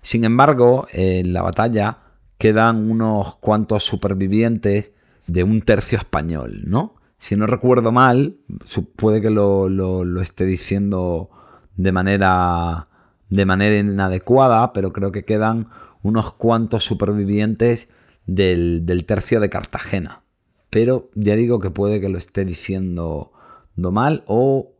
Sin 0.01 0.23
embargo, 0.23 0.87
en 0.91 1.33
la 1.33 1.41
batalla 1.41 1.99
quedan 2.37 2.89
unos 2.89 3.35
cuantos 3.35 3.83
supervivientes 3.83 4.91
de 5.27 5.43
un 5.43 5.61
tercio 5.61 5.97
español, 5.97 6.63
¿no? 6.65 6.95
Si 7.17 7.37
no 7.37 7.47
recuerdo 7.47 7.93
mal, 7.93 8.35
puede 8.97 9.21
que 9.21 9.29
lo, 9.29 10.21
esté 10.21 10.45
diciendo 10.45 11.29
de 11.77 11.93
manera, 11.93 12.89
de 13.29 13.45
manera 13.45 13.77
inadecuada, 13.77 14.73
pero 14.73 14.91
creo 14.91 15.13
que 15.13 15.23
quedan 15.23 15.69
unos 16.01 16.33
cuantos 16.33 16.83
supervivientes 16.83 17.89
del, 18.25 18.85
del 18.85 19.05
tercio 19.05 19.39
de 19.39 19.49
Cartagena. 19.49 20.23
Pero 20.69 21.09
ya 21.15 21.35
digo 21.35 21.61
que 21.61 21.69
puede 21.69 22.01
que 22.01 22.09
lo 22.09 22.17
esté 22.17 22.43
diciendo 22.43 23.31
mal 23.77 24.25
o 24.27 24.72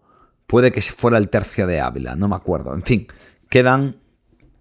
Puede 0.54 0.72
que 0.72 0.84
fuera 0.84 1.18
el 1.18 1.30
tercio 1.30 1.66
de 1.66 1.82
Ávila, 1.82 2.16
no 2.16 2.28
me 2.28 2.36
acuerdo. 2.36 2.76
En 2.76 2.84
fin, 2.84 3.08
quedan 3.50 3.96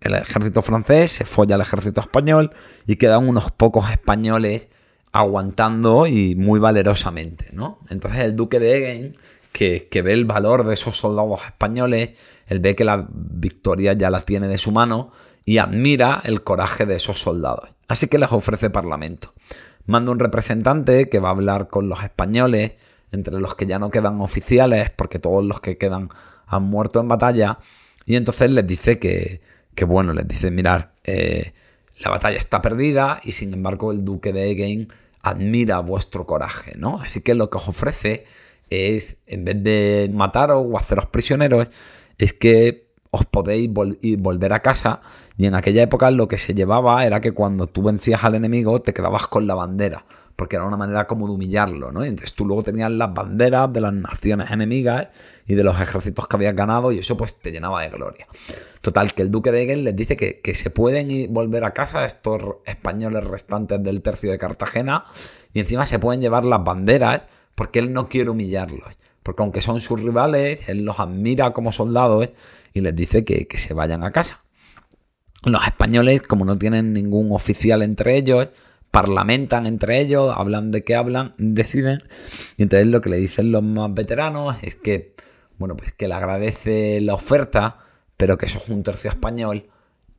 el 0.01 0.15
ejército 0.15 0.63
francés, 0.63 1.11
se 1.11 1.27
folla 1.27 1.57
el 1.57 1.61
ejército 1.61 2.01
español 2.01 2.53
y 2.87 2.97
quedan 2.97 3.29
unos 3.29 3.51
pocos 3.51 3.91
españoles 3.91 4.71
aguantando 5.13 6.07
y 6.07 6.35
muy 6.35 6.61
valerosamente, 6.61 7.51
¿no? 7.53 7.79
Entonces 7.91 8.21
el 8.21 8.35
duque 8.35 8.59
de 8.59 8.79
Egen, 8.79 9.17
que, 9.53 9.89
que, 9.91 10.01
ve 10.01 10.15
el 10.15 10.25
valor 10.25 10.67
de 10.67 10.73
esos 10.73 10.97
soldados 10.97 11.45
españoles, 11.45 12.15
él 12.47 12.61
ve 12.61 12.75
que 12.75 12.85
la 12.85 13.07
victoria 13.11 13.93
ya 13.93 14.09
la 14.09 14.23
tiene 14.23 14.49
de 14.49 14.57
su 14.57 14.73
mano 14.73 15.13
y 15.45 15.59
admira 15.59 16.23
el 16.25 16.43
coraje 16.43 16.87
de 16.87 16.97
esos 16.97 17.21
soldados. 17.21 17.69
Así 17.87 18.09
que 18.09 18.17
les 18.17 18.33
ofrece 18.33 18.71
parlamento. 18.71 19.35
Manda 19.85 20.11
un 20.11 20.21
representante 20.21 21.11
que 21.11 21.21
va 21.21 21.29
a 21.29 21.33
hablar 21.33 21.69
con 21.69 21.91
los 21.91 22.03
españoles 22.03 22.77
entre 23.13 23.39
los 23.39 23.55
que 23.55 23.67
ya 23.67 23.79
no 23.79 23.91
quedan 23.91 24.21
oficiales, 24.21 24.91
porque 24.91 25.19
todos 25.19 25.45
los 25.45 25.61
que 25.61 25.79
quedan 25.79 26.09
han 26.47 26.65
muerto 26.65 27.01
en 27.01 27.09
batalla, 27.09 27.59
y 28.05 28.17
entonces 28.17 28.51
les 28.51 28.67
dice 28.67 28.99
que, 28.99 29.41
que 29.75 29.85
bueno, 29.85 30.13
les 30.13 30.27
dice, 30.27 30.51
mirar, 30.51 30.93
eh, 31.05 31.53
la 31.99 32.11
batalla 32.11 32.37
está 32.37 32.61
perdida 32.61 33.21
y 33.23 33.33
sin 33.33 33.55
embargo 33.55 33.93
el 33.93 34.05
duque 34.05 34.33
de 34.33 34.51
Egen 34.51 34.93
admira 35.23 35.79
vuestro 35.81 36.27
coraje, 36.27 36.73
¿no? 36.77 37.01
Así 37.01 37.21
que 37.21 37.35
lo 37.35 37.49
que 37.49 37.59
os 37.59 37.69
ofrece 37.69 38.25
es, 38.71 39.19
en 39.27 39.45
vez 39.45 39.63
de 39.63 40.11
mataros 40.13 40.65
o 40.69 40.77
haceros 40.77 41.07
prisioneros, 41.07 41.69
es 42.19 42.33
que 42.33 42.89
os 43.11 43.27
podéis 43.27 43.71
volver 43.73 44.53
a 44.53 44.61
casa 44.61 45.03
y 45.37 45.47
en 45.47 45.55
aquella 45.55 45.83
época 45.83 46.11
lo 46.11 46.29
que 46.29 46.39
se 46.39 46.55
llevaba 46.55 47.05
era 47.05 47.21
que 47.21 47.33
cuando 47.33 47.67
tú 47.67 47.83
vencías 47.83 48.25
al 48.25 48.35
enemigo 48.35 48.81
te 48.81 48.95
quedabas 48.95 49.27
con 49.27 49.47
la 49.47 49.55
bandera 49.55 50.07
porque 50.43 50.57
era 50.57 50.65
una 50.65 50.77
manera 50.77 51.07
como 51.07 51.29
de 51.29 51.35
humillarlo, 51.35 51.93
¿no? 51.93 52.03
entonces 52.03 52.35
tú 52.35 52.45
luego 52.45 52.65
tenías 52.65 52.91
las 52.91 53.15
banderas 53.15 53.73
de 53.73 53.81
las 53.81 53.93
naciones 53.93 54.51
enemigas 54.51 55.07
y 55.47 55.55
de 55.55 55.63
los 55.63 55.81
ejércitos 55.81 56.27
que 56.27 56.35
habías 56.35 56.57
ganado 56.57 56.91
y 56.91 56.99
eso 56.99 57.17
pues 57.17 57.39
te 57.39 57.53
llenaba 57.53 57.81
de 57.83 57.91
gloria. 57.91 58.27
Total, 58.81 59.15
que 59.15 59.23
el 59.23 59.31
duque 59.31 59.53
de 59.53 59.63
Egen 59.63 59.85
les 59.85 59.95
dice 59.95 60.17
que, 60.17 60.55
se 60.57 60.71
pueden 60.71 61.13
ir, 61.13 61.29
volver 61.29 61.63
a 61.63 61.73
casa 61.73 62.05
estos 62.05 62.57
españoles 62.67 63.23
restantes 63.23 63.81
del 63.85 64.03
tercio 64.03 64.33
de 64.33 64.39
Cartagena 64.39 65.05
y 65.55 65.61
encima 65.61 65.87
se 65.87 66.01
pueden 66.01 66.21
llevar 66.21 66.45
las 66.45 66.65
banderas 66.65 67.25
porque 67.55 67.79
él 67.79 67.93
no 67.93 68.09
quiere 68.09 68.31
humillarlos. 68.31 68.97
Porque 69.23 69.45
aunque 69.45 69.61
son 69.61 69.81
sus 69.81 70.03
rivales, 70.03 70.69
él 70.69 70.85
los 70.85 70.99
admira 70.99 71.53
como 71.53 71.71
soldados 71.71 72.31
y 72.75 72.81
les 72.81 72.97
dice 72.97 73.25
que, 73.25 73.47
que 73.47 73.59
se 73.59 73.75
vayan 73.75 74.03
a 74.03 74.11
casa. 74.11 74.43
Los 75.45 75.65
españoles, 75.65 76.21
como 76.23 76.45
no 76.45 76.59
tienen 76.59 76.93
ningún 76.93 77.31
oficial 77.31 77.85
entre 77.85 78.17
ellos, 78.17 78.49
parlamentan 78.93 79.67
entre 79.67 80.01
ellos, 80.01 80.33
hablan 80.37 80.71
de 80.71 80.85
qué 80.85 80.95
hablan, 80.95 81.35
deciden. 81.39 82.05
Y 82.59 82.63
entonces 82.63 82.87
lo 82.87 83.01
que 83.01 83.09
le 83.09 83.17
dicen 83.17 83.51
los 83.51 83.63
más 83.63 83.93
veteranos 83.93 84.57
es 84.63 84.77
que, 84.77 85.17
bueno, 85.59 85.77
pues 85.77 85.93
que 85.93 86.07
le 86.07 86.15
agradece 86.15 87.01
la 87.01 87.15
oferta, 87.15 87.79
pero 88.17 88.37
que 88.39 88.47
eso 88.47 88.59
es 88.59 88.69
un 88.69 88.83
tercio 88.83 89.11
español 89.11 89.71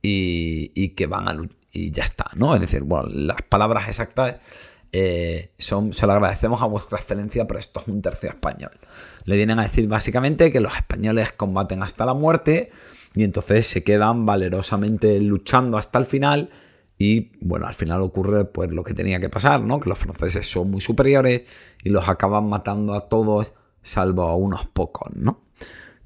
y, 0.02 0.90
que 0.90 1.06
van 1.06 1.28
a 1.30 1.38
y 1.72 1.92
ya 1.92 2.04
está, 2.04 2.26
¿no? 2.36 2.56
Es 2.56 2.62
decir, 2.62 2.82
bueno, 2.82 3.08
las 3.10 3.42
palabras 3.44 3.88
exactas 3.88 4.36
eh, 4.92 5.52
son, 5.60 5.94
se 5.94 6.06
lo 6.06 6.14
agradecemos 6.14 6.62
a 6.62 6.66
vuestra 6.66 6.98
excelencia, 6.98 7.46
pero 7.46 7.60
esto 7.60 7.80
es 7.80 7.88
un 7.88 8.02
tercio 8.02 8.30
español. 8.30 8.72
Le 9.26 9.36
vienen 9.36 9.60
a 9.60 9.64
decir 9.64 9.88
básicamente 9.88 10.52
que 10.52 10.60
los 10.60 10.76
españoles 10.76 11.32
combaten 11.32 11.84
hasta 11.84 12.06
la 12.06 12.16
muerte 12.16 12.72
y 13.16 13.24
entonces 13.24 13.68
se 13.68 13.84
quedan 13.84 14.26
valerosamente 14.26 15.20
luchando 15.20 15.78
hasta 15.78 16.00
el 16.00 16.06
final 16.06 16.50
y 17.04 17.32
bueno, 17.42 17.68
al 17.68 17.74
final 17.74 18.02
ocurre 18.02 18.46
pues 18.46 18.72
lo 18.72 18.82
que 18.82 18.94
tenía 18.94 19.20
que 19.20 19.28
pasar, 19.28 19.60
¿no? 19.62 19.82
Que 19.82 19.89
los 19.89 20.00
franceses 20.00 20.46
son 20.46 20.72
muy 20.72 20.80
superiores 20.80 21.42
y 21.84 21.89
los 21.89 22.08
acaban 22.08 22.48
matando 22.48 22.94
a 22.94 23.10
todos 23.10 23.52
salvo 23.82 24.24
a 24.24 24.38
unos 24.38 24.68
pocos, 24.68 25.13
¿no? 25.13 25.42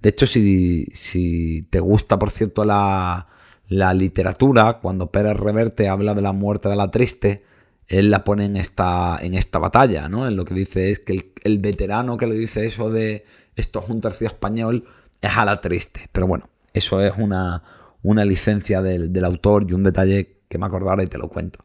De 0.01 0.09
hecho, 0.09 0.25
si, 0.25 0.87
si 0.93 1.67
te 1.69 1.79
gusta, 1.79 2.17
por 2.17 2.31
cierto, 2.31 2.65
la, 2.65 3.27
la 3.67 3.93
literatura, 3.93 4.79
cuando 4.81 5.11
Pérez 5.11 5.37
Reverte 5.37 5.87
habla 5.87 6.15
de 6.15 6.23
la 6.23 6.31
muerte 6.31 6.67
de 6.67 6.75
la 6.75 6.89
triste, 6.89 7.43
él 7.87 8.09
la 8.09 8.23
pone 8.23 8.45
en 8.45 8.55
esta, 8.55 9.19
en 9.21 9.35
esta 9.35 9.59
batalla, 9.59 10.09
¿no? 10.09 10.27
En 10.27 10.35
lo 10.35 10.45
que 10.45 10.55
dice 10.55 10.89
es 10.89 10.97
que 10.99 11.31
el, 11.43 11.59
veterano 11.59 12.17
que 12.17 12.25
le 12.25 12.35
dice 12.35 12.65
eso 12.65 12.89
de 12.89 13.23
esto 13.55 13.81
es 13.81 13.89
un 13.89 14.01
tercio 14.01 14.25
español 14.25 14.85
es 15.21 15.37
a 15.37 15.45
la 15.45 15.61
triste. 15.61 16.09
Pero 16.11 16.25
bueno, 16.25 16.49
eso 16.73 17.01
es 17.01 17.13
una, 17.17 17.61
una 18.03 18.25
licencia 18.25 18.81
del, 18.81 19.23
autor 19.25 19.65
y 19.69 19.73
un 19.73 19.83
detalle 19.83 20.36
que 20.47 20.57
me 20.57 20.65
acordara 20.65 21.03
y 21.03 21.07
te 21.07 21.17
lo 21.17 21.29
cuento. 21.29 21.59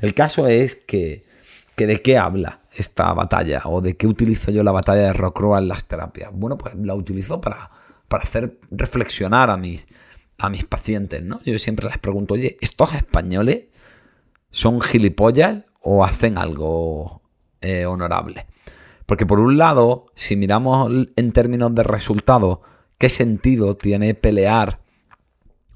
El 0.00 0.14
caso 0.14 0.46
es 0.46 0.76
que, 0.76 1.24
que 1.74 1.86
de 1.86 2.02
qué 2.02 2.18
habla 2.18 2.60
esta 2.74 3.12
batalla 3.12 3.62
o 3.64 3.80
de 3.80 3.96
qué 3.96 4.06
utilizo 4.06 4.50
yo 4.50 4.62
la 4.62 4.72
batalla 4.72 5.02
de 5.02 5.12
Rocroi 5.12 5.60
en 5.62 5.68
las 5.68 5.88
terapias. 5.88 6.30
Bueno, 6.32 6.58
pues 6.58 6.74
la 6.74 6.94
utilizo 6.94 7.40
para, 7.40 7.70
para 8.08 8.22
hacer 8.22 8.58
reflexionar 8.70 9.50
a 9.50 9.56
mis, 9.56 9.86
a 10.38 10.50
mis 10.50 10.64
pacientes, 10.64 11.22
¿no? 11.22 11.40
Yo 11.44 11.58
siempre 11.58 11.86
les 11.86 11.98
pregunto, 11.98 12.34
oye, 12.34 12.58
¿estos 12.60 12.94
españoles 12.94 13.64
son 14.50 14.80
gilipollas 14.80 15.64
o 15.80 16.04
hacen 16.04 16.38
algo 16.38 17.22
eh, 17.60 17.86
honorable? 17.86 18.46
Porque 19.06 19.24
por 19.24 19.38
un 19.38 19.56
lado, 19.56 20.06
si 20.14 20.36
miramos 20.36 20.92
en 21.14 21.32
términos 21.32 21.74
de 21.74 21.84
resultado, 21.84 22.62
¿qué 22.98 23.08
sentido 23.08 23.76
tiene 23.76 24.14
pelear 24.14 24.80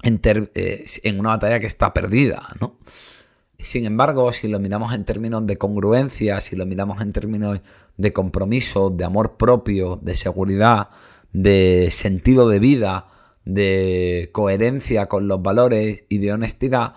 en, 0.03 0.21
eh, 0.23 0.85
en 1.03 1.19
una 1.19 1.29
batalla 1.29 1.59
que 1.59 1.67
está 1.67 1.93
perdida, 1.93 2.49
¿no? 2.59 2.77
Sin 3.57 3.85
embargo, 3.85 4.33
si 4.33 4.47
lo 4.47 4.59
miramos 4.59 4.93
en 4.93 5.05
términos 5.05 5.45
de 5.45 5.57
congruencia, 5.57 6.39
si 6.39 6.55
lo 6.55 6.65
miramos 6.65 6.99
en 6.99 7.13
términos 7.13 7.61
de 7.97 8.11
compromiso, 8.11 8.89
de 8.89 9.03
amor 9.03 9.37
propio, 9.37 9.99
de 10.01 10.15
seguridad, 10.15 10.89
de 11.31 11.89
sentido 11.91 12.49
de 12.49 12.57
vida, 12.57 13.07
de 13.45 14.29
coherencia 14.31 15.07
con 15.07 15.27
los 15.27 15.41
valores 15.41 16.05
y 16.09 16.17
de 16.17 16.33
honestidad, 16.33 16.95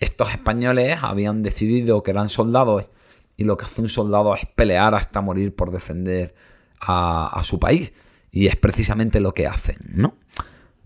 estos 0.00 0.30
españoles 0.30 0.98
habían 1.02 1.42
decidido 1.42 2.02
que 2.02 2.10
eran 2.12 2.28
soldados 2.28 2.90
y 3.36 3.44
lo 3.44 3.56
que 3.56 3.66
hace 3.66 3.82
un 3.82 3.88
soldado 3.88 4.34
es 4.34 4.46
pelear 4.46 4.94
hasta 4.94 5.20
morir 5.20 5.54
por 5.54 5.70
defender 5.70 6.34
a, 6.80 7.40
su 7.44 7.58
país. 7.58 7.92
Y 8.32 8.48
es 8.48 8.56
precisamente 8.56 9.20
lo 9.20 9.32
que 9.32 9.46
hacen, 9.46 9.76
¿no? 9.94 10.14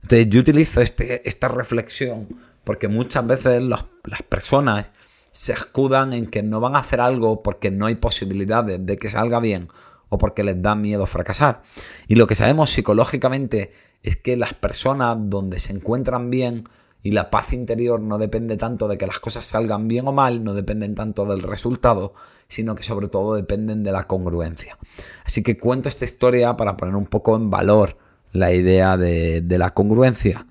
Entonces 0.02 0.28
yo 0.30 0.40
utilizo 0.40 0.80
este, 0.80 1.26
esta 1.28 1.48
reflexión 1.48 2.28
porque 2.64 2.88
muchas 2.88 3.26
veces 3.26 3.62
las 3.62 4.22
personas 4.28 4.92
se 5.32 5.52
escudan 5.52 6.12
en 6.12 6.26
que 6.26 6.42
no 6.42 6.60
van 6.60 6.76
a 6.76 6.80
hacer 6.80 7.00
algo 7.00 7.42
porque 7.42 7.70
no 7.70 7.86
hay 7.86 7.94
posibilidades 7.94 8.84
de 8.84 8.96
que 8.96 9.08
salga 9.08 9.40
bien 9.40 9.68
o 10.08 10.18
porque 10.18 10.42
les 10.42 10.60
da 10.60 10.74
miedo 10.74 11.06
fracasar. 11.06 11.62
Y 12.08 12.16
lo 12.16 12.26
que 12.26 12.34
sabemos 12.34 12.70
psicológicamente 12.70 13.72
es 14.02 14.16
que 14.16 14.36
las 14.36 14.54
personas 14.54 15.16
donde 15.20 15.58
se 15.58 15.72
encuentran 15.72 16.30
bien 16.30 16.68
y 17.02 17.12
la 17.12 17.30
paz 17.30 17.52
interior 17.52 18.00
no 18.00 18.18
depende 18.18 18.56
tanto 18.56 18.88
de 18.88 18.98
que 18.98 19.06
las 19.06 19.20
cosas 19.20 19.44
salgan 19.44 19.88
bien 19.88 20.06
o 20.08 20.12
mal, 20.12 20.44
no 20.44 20.52
dependen 20.52 20.94
tanto 20.94 21.24
del 21.24 21.42
resultado, 21.42 22.12
sino 22.48 22.74
que 22.74 22.82
sobre 22.82 23.08
todo 23.08 23.34
dependen 23.34 23.82
de 23.84 23.92
la 23.92 24.06
congruencia. 24.06 24.76
Así 25.24 25.42
que 25.42 25.58
cuento 25.58 25.88
esta 25.88 26.04
historia 26.04 26.56
para 26.56 26.76
poner 26.76 26.96
un 26.96 27.06
poco 27.06 27.36
en 27.36 27.48
valor 27.48 27.96
la 28.32 28.52
idea 28.52 28.96
de, 28.96 29.44
la 29.48 29.70
congruencia 29.70 30.46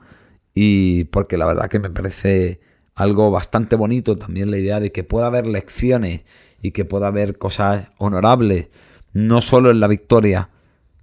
y 0.53 1.05
porque 1.05 1.37
la 1.37 1.45
verdad 1.45 1.69
que 1.69 1.79
me 1.79 1.89
parece 1.89 2.59
algo 2.95 3.31
bastante 3.31 3.75
bonito 3.75 4.17
también 4.17 4.51
la 4.51 4.57
idea 4.57 4.79
de 4.79 4.91
que 4.91 5.03
pueda 5.03 5.27
haber 5.27 5.45
lecciones 5.45 6.21
y 6.61 6.71
que 6.71 6.85
pueda 6.85 7.07
haber 7.07 7.37
cosas 7.37 7.89
honorables, 7.97 8.67
no 9.13 9.41
solo 9.41 9.71
en 9.71 9.79
la 9.79 9.87
victoria, 9.87 10.49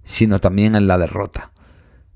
sino 0.03 0.39
también 0.39 0.75
en 0.75 0.87
la 0.87 0.97
derrota. 0.97 1.51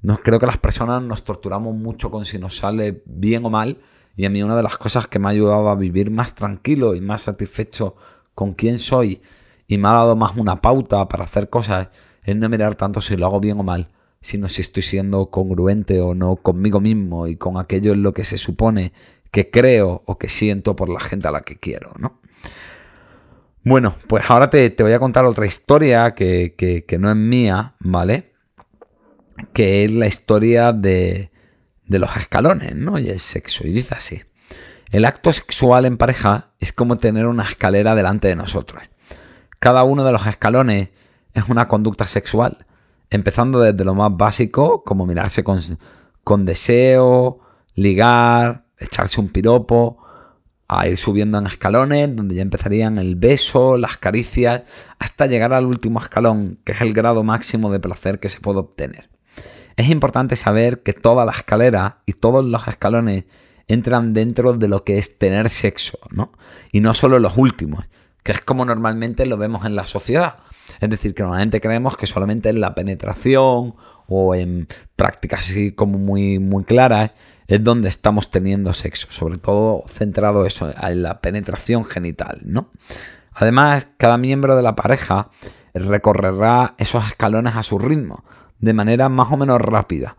No, 0.04 0.17
creo 0.17 0.39
que 0.39 0.45
las 0.45 0.58
personas 0.58 1.02
nos 1.02 1.24
torturamos 1.24 1.76
mucho 1.76 2.12
con 2.12 2.26
si 2.26 2.38
nos 2.38 2.58
sale 2.58 3.02
bien 3.06 3.45
o 3.45 3.50
mal. 3.50 3.80
Y 4.15 4.26
a 4.26 4.30
mí 4.30 4.43
una 4.43 4.56
de 4.56 4.63
las 4.63 4.78
cosas 4.78 5.08
que 5.08 5.19
me 5.19 5.28
ha 5.28 5.32
ayudado 5.32 5.69
a 5.69 5.76
vivir 5.76 6.12
más 6.12 6.36
tranquilo 6.36 6.95
y 6.95 7.02
más 7.02 7.24
satisfecho 7.24 7.95
con 8.36 8.54
quién 8.54 8.80
soy 8.80 9.21
y 9.67 9.78
me 9.78 9.88
ha 9.88 9.93
dado 9.93 10.15
más 10.15 10.36
una 10.36 10.62
pauta 10.62 11.08
para 11.08 11.24
hacer 11.24 11.50
cosas 11.50 11.89
es 12.24 12.36
no 12.36 12.50
mirar 12.50 12.76
tanto 12.76 13.02
si 13.02 13.15
lo 13.15 13.26
hago 13.26 13.39
bien 13.39 13.60
o 13.60 13.63
mal, 13.63 13.88
sino 14.21 14.47
si 14.47 14.62
estoy 14.62 14.84
siendo 14.84 15.29
congruente 15.29 15.99
o 15.99 16.13
no 16.13 16.36
conmigo 16.38 16.79
mismo 16.79 17.27
y 17.27 17.36
con 17.36 17.57
aquello 17.57 17.93
en 17.93 18.03
lo 18.03 18.13
que 18.13 18.23
se 18.23 18.38
supone 18.38 18.93
que 19.31 19.49
creo 19.49 20.03
o 20.05 20.17
que 20.17 20.29
siento 20.29 20.75
por 20.75 20.89
la 20.89 20.99
gente 20.99 21.27
a 21.27 21.31
la 21.31 21.41
que 21.41 21.57
quiero, 21.57 21.93
¿no? 21.97 22.19
Bueno, 23.63 23.95
pues 24.07 24.23
ahora 24.27 24.49
te, 24.49 24.75
voy 24.79 24.93
a 24.93 24.99
contar 24.99 25.25
otra 25.25 25.45
historia 25.45 26.15
que, 26.15 26.55
que 26.57 26.97
no 26.97 27.10
es 27.10 27.15
mía, 27.15 27.75
¿vale? 27.79 28.31
que 29.53 29.84
es 29.84 29.91
la 29.91 30.07
historia 30.07 30.73
de, 30.73 31.31
de 31.86 31.99
los 31.99 32.15
escalones, 32.15 32.75
¿no? 32.75 32.99
Y 32.99 33.10
el 33.10 33.19
sexo. 33.19 33.67
Y 33.67 33.71
dice 33.71 33.95
así. 33.95 34.21
El 34.91 35.05
acto 35.05 35.31
sexual 35.31 35.86
en 35.86 35.97
pareja 35.97 36.51
es 36.60 36.73
como 36.73 36.97
tener 36.97 37.25
una 37.25 37.43
escalera 37.43 37.95
delante 37.95 38.27
de 38.27 38.36
nosotros. 38.36 38.84
Cada 39.60 39.84
uno 39.84 40.03
de 40.03 40.12
los 40.12 40.25
escalones 40.27 40.89
es 41.34 41.47
una 41.47 41.67
conducta 41.67 42.05
sexual, 42.07 42.65
empezando 43.12 43.60
desde 43.60 43.84
lo 43.84 43.93
más 43.93 44.15
básico, 44.15 44.84
como 44.84 45.06
mirarse 45.06 45.43
con, 45.43 45.60
con 46.24 46.45
deseo, 46.45 47.39
ligar, 47.76 48.63
echarse 48.80 49.21
un 49.21 49.30
piropo, 49.30 49.97
a 50.67 50.88
ir 50.88 50.97
subiendo 50.97 51.38
en 51.38 51.45
escalones, 51.45 52.15
donde 52.15 52.36
ya 52.36 52.41
empezarían 52.41 52.97
el 52.97 53.15
beso, 53.17 53.76
las 53.76 53.97
caricias, 53.97 54.63
hasta 54.97 55.28
llegar 55.28 55.52
al 55.54 55.65
último 55.65 56.00
escalón, 56.00 56.60
que 56.63 56.71
es 56.71 56.82
el 56.82 56.93
grado 56.93 57.24
máximo 57.24 57.71
de 57.71 57.82
placer 57.82 58.19
que 58.19 58.30
se 58.30 58.39
puede 58.39 58.60
obtener. 58.60 59.10
Es 59.76 59.89
importante 59.89 60.38
saber 60.38 60.82
que 60.82 60.93
toda 60.93 61.26
la 61.26 61.34
escalera 61.34 61.97
y 62.06 62.13
todos 62.13 62.45
los 62.45 62.67
escalones 62.67 63.26
entran 63.67 64.13
dentro 64.13 64.54
de 64.54 64.69
lo 64.69 64.86
que 64.86 64.97
es 64.97 65.17
tener 65.17 65.50
sexo, 65.50 66.00
¿no? 66.10 66.32
Y 66.71 66.80
no 66.80 66.93
solo 66.93 67.19
los 67.19 67.38
últimos, 67.38 67.86
que 68.24 68.32
es 68.32 68.39
como 68.41 68.63
normalmente 68.63 69.26
lo 69.26 69.38
vemos 69.38 69.65
en 69.65 69.76
la 69.76 69.86
sociedad. 69.86 70.38
Es 70.79 70.89
decir, 70.89 71.13
que 71.13 71.23
normalmente 71.23 71.62
creemos 71.62 71.97
que 71.97 72.05
solamente 72.05 72.49
en 72.49 72.62
la 72.62 72.75
penetración 72.75 73.75
o 74.07 74.36
en 74.36 74.67
prácticas 74.95 75.41
así 75.41 75.71
como 75.71 75.97
muy, 75.97 76.39
muy 76.39 76.63
claras 76.63 77.12
es 77.47 77.63
donde 77.63 77.89
estamos 77.89 78.31
teniendo 78.31 78.73
sexo, 78.73 79.07
sobre 79.12 79.38
todo 79.38 79.84
centrado 79.88 80.45
eso 80.45 80.73
en 80.81 81.03
la 81.03 81.19
penetración 81.21 81.84
genital, 81.84 82.39
¿no? 82.45 82.71
Además, 83.34 83.88
cada 83.97 84.17
miembro 84.17 84.55
de 84.55 84.62
la 84.62 84.75
pareja 84.75 85.29
recorrerá 85.73 86.75
esos 86.77 87.05
escalones 87.07 87.55
a 87.55 87.63
su 87.63 87.79
ritmo, 87.79 88.23
de 88.60 88.73
manera 88.73 89.10
más 89.10 89.31
o 89.31 89.38
menos 89.38 89.60
rápida, 89.60 90.15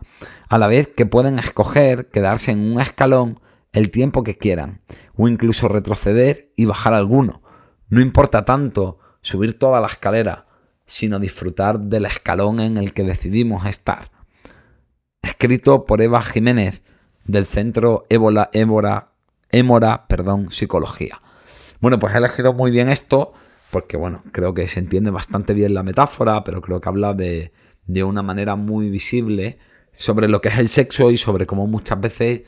a 0.49 0.57
la 0.57 0.67
vez 0.67 0.87
que 0.87 1.05
pueden 1.05 1.39
escoger 1.39 2.09
quedarse 2.09 2.51
en 2.51 2.59
un 2.59 2.81
escalón 2.81 3.39
el 3.71 3.89
tiempo 3.89 4.23
que 4.23 4.37
quieran, 4.37 4.81
o 5.15 5.27
incluso 5.27 5.67
retroceder 5.67 6.51
y 6.55 6.65
bajar 6.65 6.93
alguno. 6.93 7.41
No 7.89 8.01
importa 8.01 8.45
tanto 8.45 8.99
subir 9.23 9.57
toda 9.57 9.81
la 9.81 9.87
escalera, 9.87 10.45
sino 10.85 11.17
disfrutar 11.17 11.79
del 11.79 12.05
escalón 12.05 12.59
en 12.59 12.77
el 12.77 12.93
que 12.93 13.03
decidimos 13.03 13.65
estar. 13.65 14.11
Escrito 15.23 15.85
por 15.85 16.01
Eva 16.01 16.21
Jiménez 16.21 16.83
del 17.25 17.47
Centro 17.47 18.05
Émora, 18.09 20.07
perdón, 20.07 20.51
Psicología. 20.51 21.19
Bueno, 21.79 21.97
pues 21.97 22.13
he 22.13 22.17
elegido 22.17 22.53
muy 22.53 22.69
bien 22.69 22.89
esto 22.89 23.33
porque, 23.71 23.97
bueno, 23.97 24.21
creo 24.31 24.53
que 24.53 24.67
se 24.67 24.79
entiende 24.79 25.09
bastante 25.09 25.53
bien 25.53 25.73
la 25.73 25.83
metáfora, 25.83 26.43
pero 26.43 26.61
creo 26.61 26.79
que 26.79 26.89
habla 26.89 27.13
de, 27.13 27.53
de 27.87 28.03
una 28.03 28.21
manera 28.21 28.55
muy 28.55 28.89
visible 28.89 29.57
sobre 29.95 30.27
lo 30.27 30.41
que 30.41 30.49
es 30.49 30.59
el 30.59 30.67
sexo 30.67 31.11
y 31.11 31.17
sobre 31.17 31.45
cómo 31.45 31.65
muchas 31.65 31.99
veces 31.99 32.43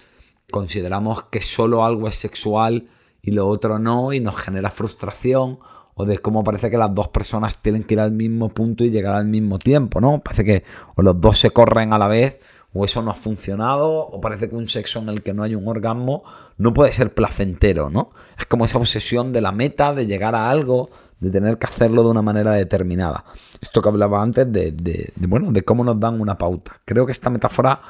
consideramos 0.52 1.24
que 1.24 1.42
solo 1.42 1.86
algo 1.86 2.08
es 2.08 2.16
sexual 2.16 2.90
y 3.22 3.32
lo 3.32 3.48
otro 3.48 3.80
no 3.80 4.14
y 4.14 4.20
nos 4.20 4.36
genera 4.38 4.70
frustración 4.70 5.60
o 5.96 6.06
de 6.06 6.20
cómo 6.20 6.44
parece 6.44 6.70
que 6.70 6.78
las 6.78 6.94
dos 6.94 7.08
personas 7.08 7.62
tienen 7.62 7.84
que 7.84 7.96
ir 7.96 8.00
al 8.00 8.12
mismo 8.12 8.50
punto 8.50 8.84
y 8.84 8.92
llegar 8.92 9.16
al 9.16 9.26
mismo 9.26 9.60
tiempo, 9.60 10.00
¿no? 10.02 10.20
Parece 10.20 10.44
que 10.44 10.64
o 10.96 11.02
los 11.02 11.20
dos 11.20 11.40
se 11.40 11.52
corren 11.52 11.94
a 11.94 11.98
la 11.98 12.08
vez 12.08 12.38
o 12.74 12.84
eso 12.84 13.02
no 13.02 13.12
ha 13.12 13.16
funcionado 13.16 13.90
o 13.90 14.20
parece 14.20 14.50
que 14.50 14.56
un 14.56 14.68
sexo 14.68 15.00
en 15.00 15.08
el 15.08 15.24
que 15.24 15.34
no 15.34 15.44
hay 15.44 15.56
un 15.56 15.66
orgasmo 15.68 16.24
no 16.58 16.74
puede 16.74 16.92
ser 16.92 17.14
placentero, 17.14 17.90
¿no? 17.90 18.12
Es 18.38 18.46
como 18.46 18.66
esa 18.66 18.78
obsesión 18.78 19.32
de 19.32 19.40
la 19.40 19.54
meta, 19.54 19.94
de 19.94 20.06
llegar 20.06 20.36
a 20.36 20.50
algo, 20.50 20.90
de 21.22 21.32
tener 21.32 21.58
que 21.58 21.68
hacerlo 21.68 22.04
de 22.04 22.10
una 22.10 22.22
manera 22.22 22.52
determinada. 22.52 23.24
Esto 23.62 23.82
que 23.82 23.88
hablaba 23.88 24.22
antes 24.22 24.52
de, 24.52 25.14
bueno, 25.16 25.54
de 25.54 25.64
cómo 25.64 25.86
nos 25.86 25.98
dan 25.98 26.20
una 26.20 26.38
pauta. 26.38 26.82
Creo 26.84 27.06
que 27.06 27.14
esta 27.14 27.30
metáfora 27.30 27.82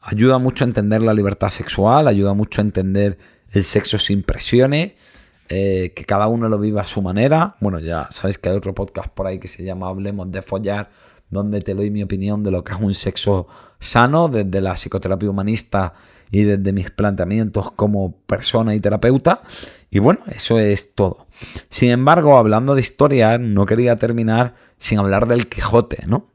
ayuda 0.00 0.38
mucho 0.38 0.64
a 0.64 0.68
entender 0.68 1.02
la 1.02 1.12
libertad 1.12 1.50
sexual, 1.50 2.08
ayuda 2.08 2.32
mucho 2.32 2.62
a 2.62 2.64
entender 2.64 3.18
el 3.50 3.64
sexo 3.64 3.98
sin 3.98 4.22
presiones, 4.22 4.94
eh, 5.52 5.92
que 5.96 6.04
cada 6.04 6.28
uno 6.28 6.48
lo 6.48 6.60
viva 6.60 6.82
a 6.82 6.84
su 6.84 7.02
manera. 7.02 7.56
Bueno, 7.58 7.80
ya 7.80 8.06
sabéis 8.12 8.38
que 8.38 8.50
hay 8.50 8.56
otro 8.56 8.72
podcast 8.72 9.10
por 9.10 9.26
ahí 9.26 9.40
que 9.40 9.48
se 9.48 9.64
llama 9.64 9.88
Hablemos 9.88 10.30
de 10.30 10.42
follar, 10.42 10.90
donde 11.28 11.60
te 11.60 11.74
doy 11.74 11.90
mi 11.90 12.04
opinión 12.04 12.44
de 12.44 12.52
lo 12.52 12.62
que 12.62 12.72
es 12.72 12.78
un 12.80 12.94
sexo 12.94 13.48
sano 13.80 14.28
desde 14.28 14.60
la 14.60 14.74
psicoterapia 14.74 15.28
humanista 15.28 15.94
y 16.30 16.44
desde 16.44 16.72
mis 16.72 16.92
planteamientos 16.92 17.72
como 17.72 18.12
persona 18.28 18.76
y 18.76 18.80
terapeuta. 18.80 19.42
Y 19.90 19.98
bueno, 19.98 20.20
eso 20.28 20.60
es 20.60 20.94
todo. 20.94 21.26
Sin 21.68 21.90
embargo, 21.90 22.38
hablando 22.38 22.76
de 22.76 22.82
historia, 22.82 23.36
no 23.36 23.66
quería 23.66 23.96
terminar 23.96 24.54
sin 24.78 25.00
hablar 25.00 25.26
del 25.26 25.48
Quijote, 25.48 26.04
¿no? 26.06 26.26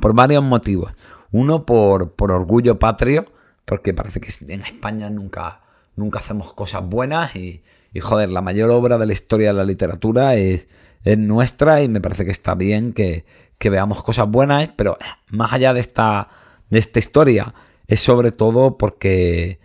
Por 0.00 0.14
varios 0.14 0.44
motivos. 0.44 0.92
Uno, 1.32 1.66
por, 1.66 2.12
por 2.12 2.30
orgullo 2.30 2.78
patrio, 2.78 3.26
porque 3.64 3.92
parece 3.92 4.20
que 4.20 4.30
en 4.52 4.60
España 4.60 5.10
nunca, 5.10 5.62
nunca 5.96 6.20
hacemos 6.20 6.52
cosas 6.52 6.88
buenas 6.88 7.34
y, 7.34 7.64
y, 7.94 8.00
joder, 8.00 8.30
la 8.30 8.42
mayor 8.42 8.70
obra 8.70 8.98
de 8.98 9.06
la 9.06 9.12
historia 9.12 9.48
de 9.48 9.54
la 9.54 9.64
literatura 9.64 10.34
es, 10.34 10.68
es 11.04 11.16
nuestra 11.16 11.82
y 11.82 11.88
me 11.88 12.00
parece 12.00 12.24
que 12.24 12.32
está 12.32 12.54
bien 12.54 12.92
que, 12.92 13.24
que 13.58 13.70
veamos 13.70 14.02
cosas 14.02 14.28
buenas, 14.28 14.68
pero 14.76 14.98
eh, 15.00 15.04
más 15.30 15.52
allá 15.52 15.72
de 15.72 15.80
esta, 15.80 16.28
de 16.70 16.78
esta 16.78 16.98
historia, 16.98 17.54
es 17.86 18.00
sobre 18.00 18.32
todo 18.32 18.76
porque, 18.76 19.60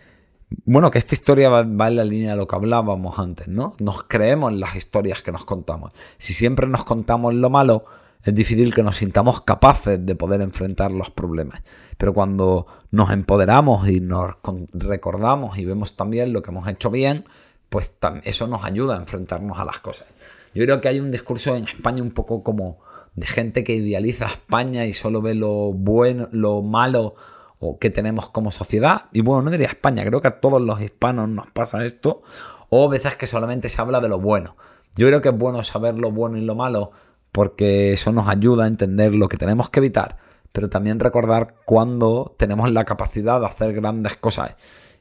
bueno, 0.65 0.91
que 0.91 0.99
esta 0.99 1.15
historia 1.15 1.49
va, 1.49 1.63
va, 1.63 1.87
en 1.87 1.95
la 1.95 2.05
línea 2.05 2.31
de 2.31 2.37
lo 2.37 2.47
que 2.47 2.55
hablábamos 2.55 3.17
antes, 3.19 3.47
¿no? 3.47 3.75
Nos 3.79 4.03
creemos 4.03 4.53
las 4.53 4.75
historias 4.75 5.21
que 5.21 5.31
nos 5.31 5.45
contamos. 5.45 5.91
Si 6.17 6.33
siempre 6.33 6.67
nos 6.67 6.83
contamos 6.83 7.33
lo 7.33 7.49
malo, 7.49 7.85
es 8.23 8.35
difícil 8.35 8.73
que 8.75 8.83
nos 8.83 8.97
sintamos 8.97 9.41
capaces 9.41 10.05
de 10.05 10.15
poder 10.15 10.41
enfrentar 10.41 10.91
los 10.91 11.09
problemas. 11.09 11.61
Pero 11.97 12.13
cuando 12.13 12.67
nos 12.91 13.11
empoderamos 13.11 13.87
y 13.87 14.01
nos 14.01 14.35
recordamos 14.73 15.57
y 15.57 15.65
vemos 15.65 15.95
también 15.95 16.33
lo 16.33 16.41
que 16.41 16.51
hemos 16.51 16.67
hecho 16.67 16.91
bien, 16.91 17.25
pues 17.69 17.97
eso 18.23 18.47
nos 18.47 18.65
ayuda 18.65 18.95
a 18.95 18.97
enfrentarnos 18.97 19.59
a 19.59 19.65
las 19.65 19.79
cosas. 19.79 20.13
Yo 20.53 20.63
creo 20.65 20.81
que 20.81 20.87
hay 20.87 20.99
un 20.99 21.11
discurso 21.11 21.55
en 21.55 21.65
España 21.65 22.01
un 22.01 22.11
poco 22.11 22.43
como 22.43 22.79
de 23.15 23.27
gente 23.27 23.63
que 23.63 23.73
idealiza 23.73 24.25
España 24.25 24.85
y 24.85 24.93
solo 24.93 25.21
ve 25.21 25.35
lo 25.35 25.71
bueno, 25.71 26.27
lo 26.31 26.61
malo 26.61 27.15
o 27.59 27.77
que 27.77 27.89
tenemos 27.89 28.29
como 28.29 28.51
sociedad. 28.51 29.05
Y 29.11 29.21
bueno, 29.21 29.43
no 29.43 29.51
diría 29.51 29.67
España, 29.67 30.03
creo 30.05 30.21
que 30.21 30.29
a 30.29 30.39
todos 30.39 30.61
los 30.61 30.81
hispanos 30.81 31.29
nos 31.29 31.51
pasa 31.51 31.83
esto. 31.85 32.23
O 32.69 32.89
veces 32.89 33.15
que 33.15 33.27
solamente 33.27 33.69
se 33.69 33.81
habla 33.81 33.99
de 33.99 34.09
lo 34.09 34.19
bueno. 34.19 34.55
Yo 34.95 35.07
creo 35.07 35.21
que 35.21 35.29
es 35.29 35.37
bueno 35.37 35.63
saber 35.63 35.97
lo 35.97 36.11
bueno 36.11 36.37
y 36.37 36.41
lo 36.41 36.55
malo 36.55 36.91
porque 37.31 37.93
eso 37.93 38.11
nos 38.11 38.27
ayuda 38.27 38.63
a 38.63 38.67
entender 38.67 39.13
lo 39.13 39.29
que 39.29 39.37
tenemos 39.37 39.69
que 39.69 39.79
evitar, 39.79 40.17
pero 40.51 40.69
también 40.69 40.99
recordar 40.99 41.55
cuando 41.65 42.35
tenemos 42.37 42.71
la 42.71 42.85
capacidad 42.85 43.39
de 43.39 43.45
hacer 43.45 43.73
grandes 43.73 44.15
cosas 44.15 44.55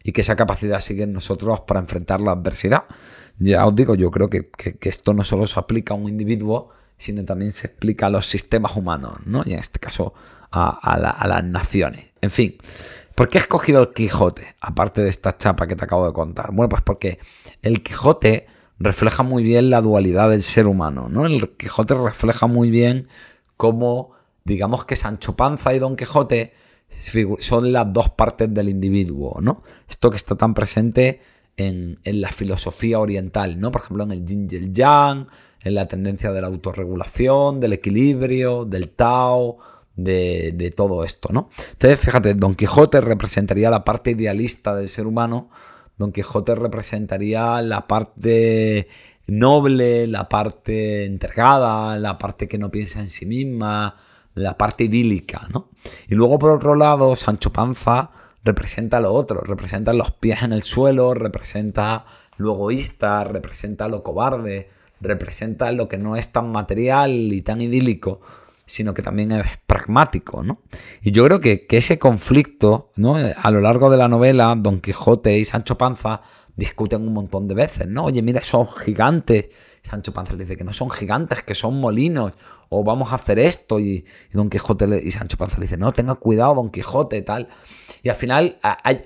y 0.09 0.13
que 0.13 0.23
esa 0.23 0.37
capacidad 0.37 0.81
sigue 0.81 1.03
en 1.03 1.13
nosotros 1.13 1.61
para 1.67 1.81
enfrentar 1.81 2.19
la 2.23 2.33
adversidad. 2.33 2.85
Ya 3.39 3.67
os 3.67 3.75
digo, 3.75 3.95
yo 3.95 4.11
creo 4.11 4.31
que, 4.31 4.49
esto 4.81 5.13
no 5.13 5.23
solo 5.23 5.47
se 5.47 5.61
aplica 5.61 5.93
a 5.93 5.99
un 5.99 6.09
individuo, 6.09 6.71
sino 6.97 7.23
también 7.27 7.53
se 7.53 7.67
explica 7.67 8.07
a 8.07 8.09
los 8.09 8.25
sistemas 8.25 8.75
humanos, 8.75 9.19
¿no? 9.27 9.43
Y 9.45 9.53
en 9.53 9.59
este 9.59 9.79
caso 9.79 10.15
a, 10.51 11.27
las 11.29 11.45
naciones. 11.45 12.07
En 12.23 12.31
fin, 12.31 12.57
¿por 13.15 13.29
qué 13.29 13.37
he 13.37 13.43
escogido 13.43 13.83
el 13.83 13.93
Quijote? 13.93 14.57
Aparte 14.63 15.03
de 15.03 15.11
esta 15.11 15.37
chapa 15.37 15.67
que 15.67 15.77
te 15.77 15.85
acabo 15.85 16.07
de 16.07 16.15
contar. 16.15 16.53
Bueno, 16.55 16.71
pues 16.71 16.81
porque 16.81 17.19
el 17.61 17.83
Quijote 17.83 18.47
refleja 18.79 19.23
muy 19.23 19.43
bien 19.43 19.69
la 19.69 19.83
dualidad 19.83 20.31
del 20.31 20.43
ser 20.43 20.69
humano, 20.69 21.11
¿no? 21.11 21.27
El 21.27 21.51
Quijote 21.59 21.93
refleja 21.93 22.47
muy 22.47 22.71
bien 22.71 23.09
cómo, 23.59 24.13
digamos 24.45 24.87
que 24.87 24.97
Sancho 24.97 25.37
Panza 25.37 25.75
y 25.75 25.79
Don 25.79 25.97
Quijote 25.97 26.55
son 26.91 27.73
las 27.73 27.93
dos 27.93 28.11
partes 28.11 28.53
del 28.53 28.69
individuo, 28.69 29.39
¿no? 29.41 29.63
Esto 29.89 30.11
que 30.11 30.17
está 30.17 30.35
tan 30.35 30.55
presente 30.55 31.21
en, 31.57 31.99
la 32.05 32.29
filosofía 32.29 32.99
oriental, 32.99 33.61
¿no? 33.61 33.71
Por 33.71 33.83
ejemplo, 33.83 34.05
en 34.05 34.13
el 34.13 34.25
yin 34.25 34.49
y 34.51 34.73
yang, 34.73 35.27
en 35.61 35.75
la 35.75 35.87
tendencia 35.87 36.33
de 36.33 36.41
la 36.41 36.47
autorregulación, 36.47 37.61
del 37.61 37.75
equilibrio, 37.75 38.65
del 38.65 38.91
Tao, 38.91 39.59
de, 39.97 40.53
de, 40.55 40.71
todo 40.71 41.05
esto, 41.05 41.31
¿no? 41.33 41.51
Entonces, 41.73 41.99
fíjate, 42.01 42.35
Don 42.35 42.55
Quijote 42.55 43.01
representaría 43.01 43.69
la 43.71 43.85
parte 43.85 44.13
idealista 44.13 44.75
del 44.75 44.89
ser 44.89 45.07
humano, 45.07 45.51
Don 45.97 46.13
Quijote 46.13 46.55
representaría 46.55 47.61
la 47.63 47.89
parte 47.89 48.87
noble, 49.27 50.07
la 50.07 50.29
parte 50.29 51.05
entregada, 51.05 51.99
la 51.99 52.19
parte 52.19 52.49
que 52.49 52.59
no 52.59 52.71
piensa 52.71 53.01
en 53.01 53.09
sí 53.09 53.27
misma, 53.27 53.97
la 54.43 54.57
parte 54.57 54.85
idílica, 54.85 55.49
¿no? 55.53 55.69
Y 56.09 56.15
luego 56.15 56.39
por 56.39 56.51
otro 56.53 56.75
lado, 56.75 57.17
Sancho 57.17 57.53
Panza 57.53 58.11
representa 58.45 59.01
lo 59.01 59.13
otro, 59.13 59.41
representa 59.41 59.93
los 59.93 60.13
pies 60.13 60.43
en 60.43 60.53
el 60.53 60.63
suelo, 60.63 61.15
representa 61.15 62.05
lo 62.37 62.55
egoísta, 62.55 63.25
representa 63.25 63.89
lo 63.89 64.03
cobarde, 64.03 64.71
representa 65.01 65.71
lo 65.73 65.89
que 65.89 65.99
no 65.99 66.17
es 66.17 66.33
tan 66.33 66.51
material 66.51 67.11
y 67.33 67.43
tan 67.43 67.61
idílico, 67.61 68.21
sino 68.67 68.95
que 68.95 69.03
también 69.03 69.33
es 69.33 69.59
pragmático, 69.67 70.43
¿no? 70.43 70.61
Y 71.03 71.13
yo 71.13 71.25
creo 71.25 71.41
que, 71.41 71.67
ese 71.71 71.99
conflicto, 71.99 72.93
¿no? 72.97 73.17
A 73.17 73.51
lo 73.51 73.61
largo 73.61 73.91
de 73.91 73.97
la 73.97 74.09
novela, 74.09 74.55
Don 74.57 74.81
Quijote 74.81 75.39
y 75.39 75.45
Sancho 75.45 75.79
Panza 75.79 76.23
discuten 76.57 77.07
un 77.07 77.15
montón 77.15 77.49
de 77.49 77.55
veces, 77.55 77.87
¿no? 77.87 78.05
Oye, 78.05 78.21
mira, 78.21 78.41
esos 78.41 78.69
gigantes. 78.79 79.49
Sancho 79.83 80.13
Panza 80.13 80.35
le 80.35 80.45
dice 80.45 80.57
que 80.57 80.65
no 80.65 80.73
son 80.73 80.91
gigantes, 80.91 81.43
que 81.43 81.55
son 81.55 81.81
molinos, 81.81 82.35
o 82.69 82.85
vamos 82.85 83.13
a 83.13 83.17
hacer 83.17 83.39
esto. 83.39 83.81
Y, 83.81 84.05
Don 84.33 84.51
Quijote 84.51 85.03
y 85.05 85.11
Sancho 85.11 85.37
Panza 85.37 85.59
le 85.59 85.65
dice, 85.65 85.77
no, 85.77 85.93
tenga 85.93 86.15
cuidado, 86.15 86.55
Don 86.55 86.71
Quijote, 86.71 87.23
tal. 87.23 87.49
Y 88.03 88.09
al 88.09 88.17
final 88.17 88.59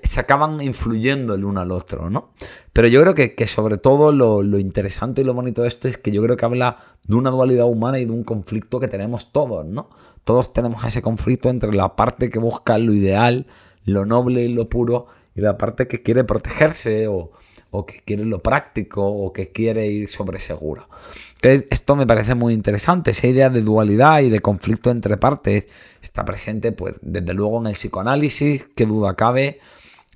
se 0.03 0.20
acaban 0.20 0.61
influyendo 0.61 1.35
el 1.35 1.44
uno 1.44 1.61
al 1.61 1.70
otro, 1.70 2.11
¿no? 2.11 2.31
Pero 2.72 2.88
yo 2.88 3.03
creo 3.03 3.14
que, 3.14 3.46
sobre 3.46 3.79
todo 3.79 4.12
lo, 4.12 4.42
lo, 4.42 4.59
interesante 4.59 5.20
y 5.20 5.25
lo 5.25 5.35
bonito 5.35 5.62
de 5.62 5.68
esto 5.68 5.88
es 5.88 5.98
que 5.98 6.11
yo 6.11 6.22
creo 6.22 6.37
que 6.37 6.44
habla 6.44 6.79
de 7.05 7.14
una 7.14 7.31
dualidad 7.31 7.66
humana 7.66 7.98
y 7.98 8.05
de 8.05 8.12
un 8.12 8.25
conflicto 8.25 8.81
que 8.81 8.88
tenemos 8.88 9.33
todos, 9.33 9.66
¿no? 9.66 9.90
Todos 10.25 10.53
tenemos 10.53 10.85
ese 10.85 11.03
conflicto 11.03 11.48
entre 11.48 11.72
la 11.72 11.96
parte 11.96 12.31
que 12.31 12.38
busca 12.38 12.79
lo 12.79 12.94
ideal, 12.94 13.46
lo 13.85 14.07
noble 14.07 14.42
y 14.42 14.48
lo 14.48 14.68
puro, 14.68 15.07
y 15.35 15.40
la 15.40 15.59
parte 15.59 15.88
que 15.88 16.03
quiere 16.03 16.25
protegerse 16.25 17.09
o, 17.09 17.33
o 17.73 17.87
que 17.87 18.03
quiere 18.05 18.25
lo 18.25 18.43
práctico 18.43 19.05
o 19.05 19.33
que 19.33 19.51
quiere 19.51 19.87
ir 19.87 20.07
sobre 20.07 20.39
seguro. 20.39 20.89
Entonces, 21.37 21.67
esto 21.71 21.97
me 21.97 22.07
parece 22.07 22.35
muy 22.35 22.53
interesante, 22.53 23.11
esa 23.11 23.27
idea 23.27 23.49
de 23.49 23.63
dualidad 23.63 24.21
y 24.21 24.29
de 24.31 24.41
conflicto 24.41 24.91
entre 24.91 25.17
partes 25.17 25.67
está 26.03 26.25
presente, 26.25 26.73
pues, 26.73 27.01
desde 27.03 27.33
luego 27.35 27.59
en 27.61 27.69
el 27.69 27.73
psicoanálisis, 27.73 28.67
qué 28.77 28.85
duda 28.85 29.17
cabe, 29.17 29.59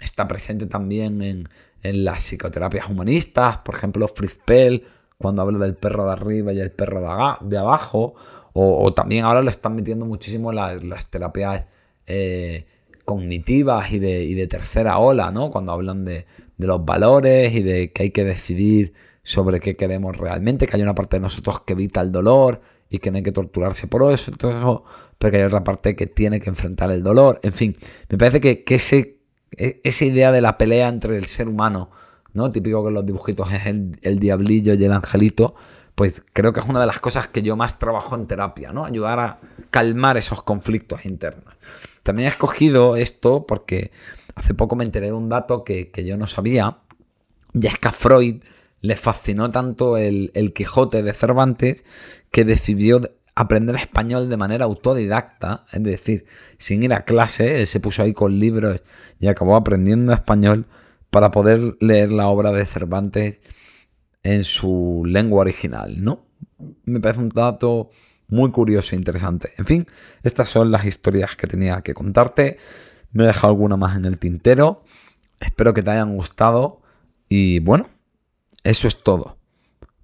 está 0.00 0.28
presente 0.28 0.66
también 0.66 1.22
en, 1.22 1.48
en 1.82 2.04
las 2.04 2.24
psicoterapias 2.24 2.90
humanistas, 2.90 3.58
por 3.58 3.74
ejemplo, 3.74 4.06
Fritz 4.06 4.38
Pell, 4.44 4.84
cuando 5.16 5.40
habla 5.40 5.58
del 5.58 5.74
perro 5.74 6.04
de 6.04 6.12
arriba 6.12 6.52
y 6.52 6.60
el 6.60 6.70
perro 6.70 7.00
de, 7.40 7.58
abajo, 7.58 8.14
o, 8.52 8.92
también 8.92 9.24
ahora 9.24 9.40
lo 9.40 9.48
están 9.48 9.74
metiendo 9.76 10.04
muchísimo 10.04 10.52
las, 10.52 10.84
las 10.84 11.10
terapias 11.10 11.66
eh, 12.06 12.66
cognitivas 13.06 13.92
y 13.92 13.98
de, 13.98 14.24
y 14.24 14.34
de, 14.34 14.46
tercera 14.46 14.98
ola, 14.98 15.30
¿no? 15.30 15.50
Cuando 15.50 15.72
hablan 15.72 16.04
de, 16.04 16.26
de, 16.56 16.66
los 16.66 16.84
valores 16.84 17.52
y 17.54 17.62
de 17.62 17.92
que 17.92 18.04
hay 18.04 18.10
que 18.10 18.24
decidir 18.24 18.94
sobre 19.22 19.60
qué 19.60 19.76
queremos 19.76 20.16
realmente, 20.16 20.66
que 20.66 20.76
hay 20.76 20.82
una 20.82 20.94
parte 20.94 21.16
de 21.16 21.20
nosotros 21.20 21.60
que 21.60 21.72
evita 21.72 22.00
el 22.00 22.12
dolor 22.12 22.60
y 22.88 22.98
que 22.98 23.10
no 23.10 23.16
hay 23.16 23.22
que 23.22 23.32
torturarse 23.32 23.88
por 23.88 24.12
eso, 24.12 24.32
pero 24.38 25.32
que 25.32 25.38
hay 25.38 25.42
otra 25.42 25.64
parte 25.64 25.96
que 25.96 26.06
tiene 26.06 26.40
que 26.40 26.48
enfrentar 26.48 26.90
el 26.90 27.02
dolor. 27.02 27.40
En 27.42 27.52
fin, 27.52 27.76
me 28.08 28.18
parece 28.18 28.40
que, 28.40 28.64
que 28.64 28.76
ese, 28.76 29.18
e, 29.56 29.80
esa 29.84 30.04
idea 30.04 30.32
de 30.32 30.40
la 30.40 30.58
pelea 30.58 30.88
entre 30.88 31.16
el 31.16 31.26
ser 31.26 31.48
humano, 31.48 31.90
¿no? 32.32 32.52
Típico 32.52 32.82
que 32.82 32.88
en 32.88 32.94
los 32.94 33.06
dibujitos 33.06 33.50
es 33.52 33.66
el, 33.66 34.18
diablillo 34.18 34.74
y 34.74 34.84
el 34.84 34.92
angelito, 34.92 35.54
pues 35.94 36.22
creo 36.32 36.52
que 36.52 36.60
es 36.60 36.66
una 36.66 36.80
de 36.80 36.86
las 36.86 37.00
cosas 37.00 37.28
que 37.28 37.42
yo 37.42 37.56
más 37.56 37.78
trabajo 37.78 38.14
en 38.14 38.26
terapia, 38.26 38.72
¿no? 38.72 38.84
Ayudar 38.84 39.18
a 39.18 39.40
calmar 39.70 40.16
esos 40.18 40.42
conflictos 40.42 41.06
internos. 41.06 41.54
También 42.02 42.26
he 42.26 42.30
escogido 42.30 42.96
esto 42.96 43.46
porque 43.46 43.90
hace 44.36 44.54
poco 44.54 44.76
me 44.76 44.84
enteré 44.84 45.06
de 45.06 45.12
un 45.14 45.28
dato 45.28 45.64
que, 45.64 45.90
yo 46.04 46.16
no 46.16 46.26
sabía, 46.26 46.78
y 47.52 47.66
es 47.66 47.78
que 47.78 47.88
a 47.88 47.92
Freud 47.92 48.42
le 48.80 48.96
fascinó 48.96 49.50
tanto 49.50 49.96
el, 49.96 50.30
el 50.34 50.52
Quijote 50.52 51.02
de 51.02 51.12
Cervantes 51.12 51.84
que 52.30 52.44
decidió 52.44 53.00
aprender 53.34 53.74
español 53.76 54.28
de 54.28 54.36
manera 54.36 54.66
autodidacta, 54.66 55.66
es 55.72 55.82
decir, 55.82 56.26
sin 56.58 56.82
ir 56.82 56.94
a 56.94 57.04
clase, 57.04 57.60
él 57.60 57.66
se 57.66 57.80
puso 57.80 58.02
ahí 58.02 58.12
con 58.12 58.38
libros 58.38 58.82
y 59.18 59.26
acabó 59.26 59.56
aprendiendo 59.56 60.12
español 60.12 60.66
para 61.10 61.30
poder 61.30 61.76
leer 61.80 62.12
la 62.12 62.28
obra 62.28 62.52
de 62.52 62.64
Cervantes 62.64 63.40
en 64.22 64.44
su 64.44 65.02
lengua 65.06 65.40
original, 65.40 66.02
¿no? 66.02 66.26
Me 66.84 67.00
parece 67.00 67.20
un 67.20 67.28
dato 67.28 67.90
muy 68.28 68.50
curioso 68.50 68.94
e 68.94 68.98
interesante. 68.98 69.52
En 69.56 69.66
fin, 69.66 69.86
estas 70.22 70.48
son 70.48 70.70
las 70.70 70.84
historias 70.84 71.36
que 71.36 71.46
tenía 71.46 71.82
que 71.82 71.94
contarte. 71.94 72.58
Me 73.16 73.24
he 73.24 73.28
dejado 73.28 73.48
alguna 73.48 73.78
más 73.78 73.96
en 73.96 74.04
el 74.04 74.18
tintero. 74.18 74.84
Espero 75.40 75.72
que 75.72 75.82
te 75.82 75.90
hayan 75.90 76.14
gustado. 76.14 76.82
Y 77.30 77.60
bueno, 77.60 77.88
eso 78.62 78.88
es 78.88 79.02
todo. 79.02 79.38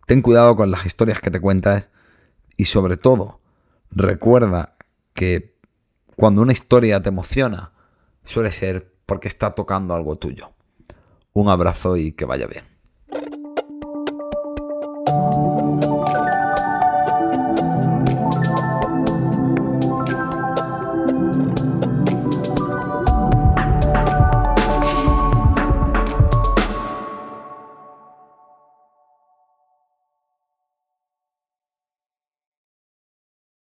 Ten 0.07 0.23
cuidado 0.23 0.57
con 0.57 0.71
las 0.71 0.87
historias 0.87 1.21
que 1.21 1.31
te 1.31 1.39
cuentas. 1.39 1.91
Y 2.57 2.65
sobre 2.65 2.97
todo, 2.97 3.41
recuerda 3.91 4.77
que 5.13 5.59
cuando 6.17 6.41
una 6.41 6.53
historia 6.53 7.03
te 7.03 7.11
emociona, 7.11 7.73
suele 8.25 8.51
ser 8.51 8.91
porque 9.05 9.29
está 9.29 9.55
tocando 9.55 9.95
algo 9.95 10.17
tuyo. 10.17 10.53
Un 11.35 11.51
abrazo 11.51 11.99
y 11.99 12.13
que 12.13 12.25
vaya 12.25 12.47
bien. 12.47 12.72